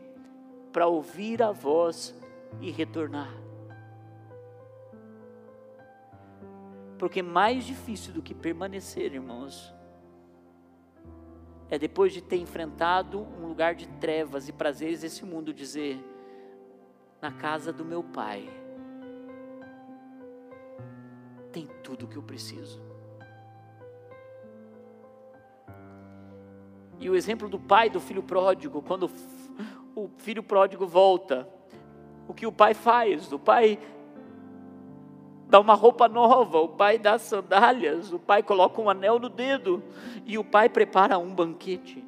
para 0.72 0.88
ouvir 0.88 1.44
a 1.44 1.52
voz 1.52 2.23
e 2.62 2.72
retornar. 2.72 3.34
Porque 6.98 7.22
mais 7.22 7.66
difícil 7.66 8.14
do 8.14 8.22
que 8.22 8.34
permanecer, 8.34 9.14
irmãos, 9.14 9.74
é 11.70 11.78
depois 11.78 12.14
de 12.14 12.22
ter 12.22 12.38
enfrentado 12.38 13.20
um 13.20 13.48
lugar 13.48 13.76
de 13.76 13.88
trevas 14.00 14.48
e 14.48 14.54
prazeres 14.54 15.02
desse 15.02 15.26
mundo, 15.26 15.54
dizer: 15.54 15.98
na 17.22 17.32
casa 17.32 17.74
do 17.74 17.84
meu 17.84 18.04
pai 18.04 18.50
tem 21.52 21.68
tudo 21.84 22.06
o 22.06 22.08
que 22.08 22.18
eu 22.18 22.24
preciso. 22.24 22.82
E 27.00 27.10
o 27.10 27.16
exemplo 27.16 27.50
do 27.50 27.60
pai 27.60 27.90
do 27.90 28.00
filho 28.00 28.24
pródigo, 28.24 28.82
quando 28.82 29.10
o 29.96 30.10
filho 30.18 30.42
pródigo 30.42 30.88
volta, 30.88 31.48
o 32.28 32.34
que 32.34 32.46
o 32.46 32.52
pai 32.52 32.74
faz. 32.74 33.32
O 33.32 33.40
pai 33.40 33.80
dá 35.48 35.60
uma 35.60 35.74
roupa 35.74 36.08
nova, 36.08 36.60
o 36.60 36.70
pai 36.70 36.98
dá 36.98 37.18
sandálias, 37.18 38.12
o 38.12 38.20
pai 38.20 38.42
coloca 38.42 38.82
um 38.82 38.90
anel 38.90 39.20
no 39.20 39.30
dedo 39.30 39.84
e 40.26 40.38
o 40.38 40.44
pai 40.44 40.68
prepara 40.68 41.18
um 41.18 41.34
banquete. 41.34 42.04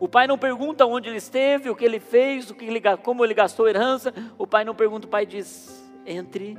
O 0.00 0.08
pai 0.08 0.26
não 0.26 0.36
pergunta 0.36 0.84
onde 0.86 1.08
ele 1.08 1.18
esteve, 1.18 1.70
o 1.70 1.76
que 1.76 1.84
ele 1.84 2.00
fez, 2.00 2.50
o 2.50 2.54
que 2.54 2.64
ele, 2.64 2.80
como 3.02 3.24
ele 3.24 3.34
gastou 3.34 3.68
herança. 3.68 4.12
O 4.36 4.46
pai 4.46 4.64
não 4.64 4.74
pergunta, 4.74 5.06
o 5.06 5.10
pai 5.10 5.24
diz: 5.24 5.88
entre, 6.04 6.58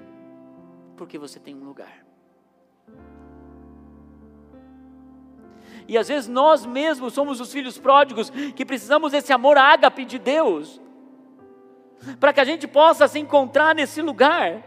porque 0.96 1.18
você 1.18 1.40
tem 1.40 1.56
um 1.56 1.66
lugar. 1.66 2.06
E 5.88 5.98
às 5.98 6.08
vezes 6.08 6.30
nós 6.30 6.66
mesmos 6.66 7.14
somos 7.14 7.42
os 7.42 7.52
filhos 7.52 7.78
pródigos 7.78 8.30
que 8.56 8.64
precisamos 8.64 9.12
desse 9.12 9.34
amor 9.34 9.58
ágape 9.58 10.06
de 10.06 10.20
Deus 10.20 10.80
para 12.20 12.34
que 12.34 12.40
a 12.40 12.46
gente 12.46 12.68
possa 12.68 13.08
se 13.08 13.20
encontrar 13.20 13.76
nesse 13.76 14.02
lugar. 14.02 14.64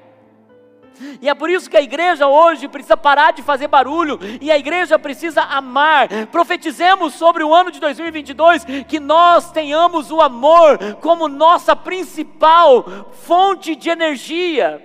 E 1.21 1.29
é 1.29 1.35
por 1.35 1.51
isso 1.51 1.71
que 1.71 1.77
a 1.77 1.83
igreja 1.83 2.27
hoje 2.27 2.69
precisa 2.69 2.97
parar 2.97 3.33
de 3.33 3.43
fazer 3.43 3.69
barulho 3.69 4.19
e 4.41 4.51
a 4.51 4.59
igreja 4.59 4.99
precisa 4.99 5.43
amar. 5.43 6.09
Profetizemos 6.31 7.15
sobre 7.15 7.43
o 7.43 7.55
ano 7.55 7.71
de 7.71 7.81
2022 7.81 8.65
que 8.87 9.01
nós 9.01 9.51
tenhamos 9.51 10.11
o 10.11 10.21
amor 10.21 10.79
como 11.01 11.29
nossa 11.29 11.75
principal 11.75 13.11
fonte 13.13 13.75
de 13.75 13.91
energia, 13.91 14.83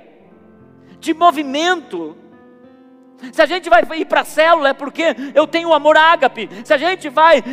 de 0.99 1.13
movimento. 1.13 2.15
Se 3.31 3.41
a 3.41 3.45
gente 3.45 3.69
vai 3.69 3.83
ir 3.95 4.05
para 4.05 4.21
a 4.21 4.25
célula 4.25 4.69
é 4.69 4.73
porque 4.73 5.15
eu 5.33 5.47
tenho 5.47 5.73
amor 5.73 5.97
ágape. 5.97 6.49
Se 6.63 6.73
a 6.73 6.77
gente 6.77 7.09
vai 7.09 7.43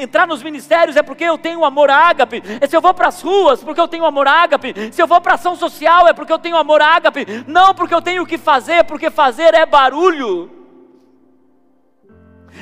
entrar 0.00 0.26
nos 0.26 0.42
ministérios 0.42 0.96
é 0.96 1.02
porque 1.02 1.24
eu 1.24 1.38
tenho 1.38 1.64
amor 1.64 1.90
ágape. 1.90 2.42
Se 2.68 2.76
eu 2.76 2.80
vou 2.80 2.92
para 2.92 3.08
as 3.08 3.20
ruas 3.22 3.62
porque 3.62 3.80
eu 3.80 3.88
tenho 3.88 4.04
amor 4.04 4.28
ágape. 4.28 4.74
Se 4.92 5.00
eu 5.00 5.06
vou 5.06 5.20
para 5.20 5.34
ação 5.34 5.56
social 5.56 6.06
é 6.06 6.12
porque 6.12 6.32
eu 6.32 6.38
tenho 6.38 6.56
amor 6.56 6.82
ágape. 6.82 7.26
Não 7.46 7.74
porque 7.74 7.94
eu 7.94 8.02
tenho 8.02 8.22
o 8.22 8.26
que 8.26 8.38
fazer, 8.38 8.84
porque 8.84 9.10
fazer 9.10 9.54
é 9.54 9.64
barulho. 9.64 10.50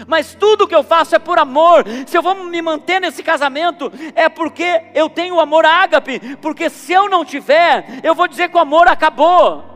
Mas 0.06 0.34
tudo 0.34 0.66
que 0.66 0.74
eu 0.74 0.82
faço 0.82 1.14
é 1.14 1.18
por 1.18 1.38
amor. 1.38 1.84
Se 2.06 2.16
eu 2.16 2.22
vou 2.22 2.34
me 2.44 2.60
manter 2.60 3.00
nesse 3.00 3.22
casamento, 3.22 3.90
é 4.14 4.28
porque 4.28 4.82
eu 4.94 5.08
tenho 5.08 5.40
amor 5.40 5.64
ágape. 5.64 6.36
Porque 6.36 6.68
se 6.68 6.92
eu 6.92 7.08
não 7.08 7.24
tiver, 7.24 8.00
eu 8.02 8.14
vou 8.14 8.28
dizer 8.28 8.48
que 8.50 8.56
o 8.56 8.60
amor 8.60 8.88
acabou. 8.88 9.75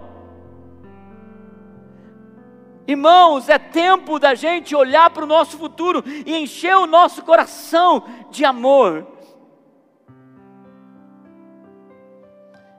Irmãos, 2.86 3.48
é 3.48 3.58
tempo 3.58 4.18
da 4.18 4.34
gente 4.34 4.74
olhar 4.74 5.10
para 5.10 5.24
o 5.24 5.26
nosso 5.26 5.56
futuro 5.58 6.02
e 6.26 6.36
encher 6.36 6.76
o 6.76 6.86
nosso 6.86 7.22
coração 7.22 8.04
de 8.30 8.44
amor. 8.44 9.06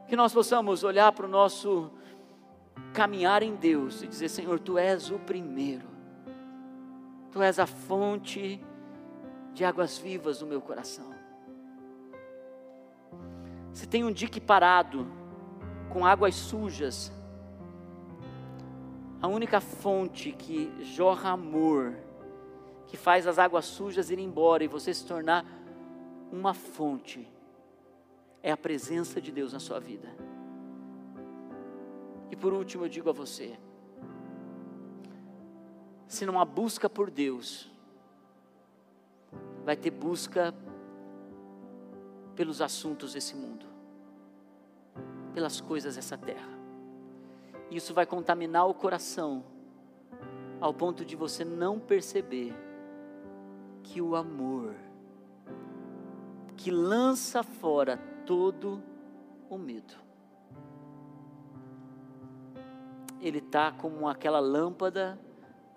Que 0.08 0.16
nós 0.16 0.34
possamos 0.34 0.84
olhar 0.84 1.12
para 1.14 1.26
o 1.26 1.30
nosso 1.30 1.91
caminhar 2.93 3.43
em 3.43 3.56
Deus 3.56 4.02
e 4.02 4.08
dizer: 4.08 4.30
Senhor, 4.30 4.60
tu 4.60 4.78
és 4.78 5.10
o 5.10 5.20
primeiro, 5.20 5.88
tu 7.32 7.41
és 7.41 7.60
a 7.60 7.66
fonte 7.66 8.62
de 9.54 9.64
águas 9.64 9.97
vivas 9.97 10.41
no 10.41 10.47
meu 10.47 10.62
coração. 10.62 11.12
Se 13.72 13.88
tem 13.88 14.04
um 14.04 14.12
dique 14.12 14.41
parado, 14.41 15.08
com 15.89 16.06
águas 16.06 16.36
sujas, 16.36 17.12
a 19.22 19.28
única 19.28 19.61
fonte 19.61 20.32
que 20.32 20.72
jorra 20.84 21.30
amor, 21.30 21.95
que 22.88 22.97
faz 22.97 23.28
as 23.28 23.38
águas 23.38 23.65
sujas 23.65 24.09
irem 24.09 24.26
embora 24.26 24.63
e 24.63 24.67
você 24.67 24.93
se 24.93 25.05
tornar 25.05 25.45
uma 26.32 26.53
fonte, 26.53 27.30
é 28.41 28.51
a 28.51 28.57
presença 28.57 29.22
de 29.22 29.32
Deus 29.32 29.53
na 29.53 29.59
sua 29.59 29.80
vida. 29.80 30.09
E 32.32 32.36
por 32.36 32.51
último 32.51 32.86
eu 32.86 32.89
digo 32.89 33.09
a 33.09 33.13
você: 33.13 33.59
se 36.07 36.26
não 36.26 36.39
há 36.39 36.45
busca 36.45 36.89
por 36.89 37.11
Deus, 37.11 37.69
vai 39.63 39.76
ter 39.76 39.91
busca 39.91 40.51
pelos 42.36 42.59
assuntos 42.59 43.13
desse 43.13 43.36
mundo, 43.36 43.67
pelas 45.36 45.61
coisas 45.61 45.95
dessa 45.95 46.17
terra. 46.17 46.61
Isso 47.72 47.93
vai 47.93 48.05
contaminar 48.05 48.67
o 48.67 48.74
coração, 48.74 49.45
ao 50.59 50.74
ponto 50.74 51.05
de 51.05 51.15
você 51.15 51.45
não 51.45 51.80
perceber 51.80 52.53
que 53.82 54.01
o 54.01 54.13
amor, 54.13 54.76
que 56.57 56.69
lança 56.69 57.41
fora 57.43 57.95
todo 58.26 58.84
o 59.49 59.57
medo, 59.57 59.93
ele 63.22 63.38
está 63.38 63.72
como 63.72 64.09
aquela 64.09 64.41
lâmpada, 64.41 65.17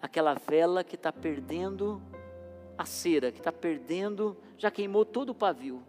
aquela 0.03 0.35
vela 0.35 0.83
que 0.83 0.97
está 0.97 1.13
perdendo 1.13 2.03
a 2.77 2.85
cera, 2.85 3.31
que 3.31 3.39
está 3.39 3.53
perdendo, 3.53 4.37
já 4.59 4.69
queimou 4.69 5.05
todo 5.05 5.31
o 5.31 5.35
pavio. 5.35 5.81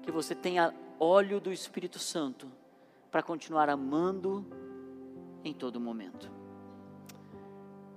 Que 0.00 0.10
você 0.10 0.34
tenha 0.34 0.74
óleo 0.98 1.40
do 1.40 1.52
Espírito 1.52 1.98
Santo 1.98 2.50
para 3.14 3.22
continuar 3.22 3.70
amando 3.70 4.44
em 5.44 5.54
todo 5.54 5.78
momento. 5.78 6.28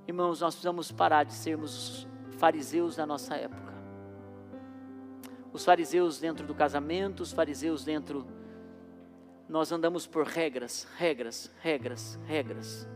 Irmãos, 0.07 0.41
nós 0.41 0.53
precisamos 0.53 0.91
parar 0.91 1.24
de 1.24 1.34
sermos 1.34 2.07
fariseus 2.38 2.97
da 2.97 3.03
nossa 3.03 3.36
época. 3.36 3.74
Os 5.51 5.65
fariseus 5.65 6.20
dentro 6.20 6.45
do 6.45 6.53
casamento, 6.53 7.22
os 7.22 7.32
fariseus 7.32 7.84
dentro 7.84 8.28
nós 9.49 9.72
andamos 9.72 10.05
por 10.05 10.24
regras, 10.24 10.88
regras, 10.97 11.51
regras, 11.61 12.20
regras. 12.28 12.88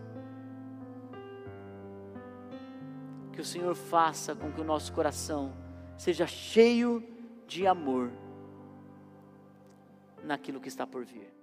Que 3.34 3.42
o 3.42 3.46
Senhor 3.46 3.74
faça 3.74 4.36
com 4.36 4.52
que 4.52 4.62
o 4.62 4.64
nosso 4.64 4.94
coração 4.94 5.56
seja 5.98 6.28
cheio 6.28 7.04
de 7.48 7.66
amor 7.66 8.12
naquilo 10.24 10.62
que 10.62 10.68
está 10.68 10.86
por 10.86 11.04
vir. 11.04 11.41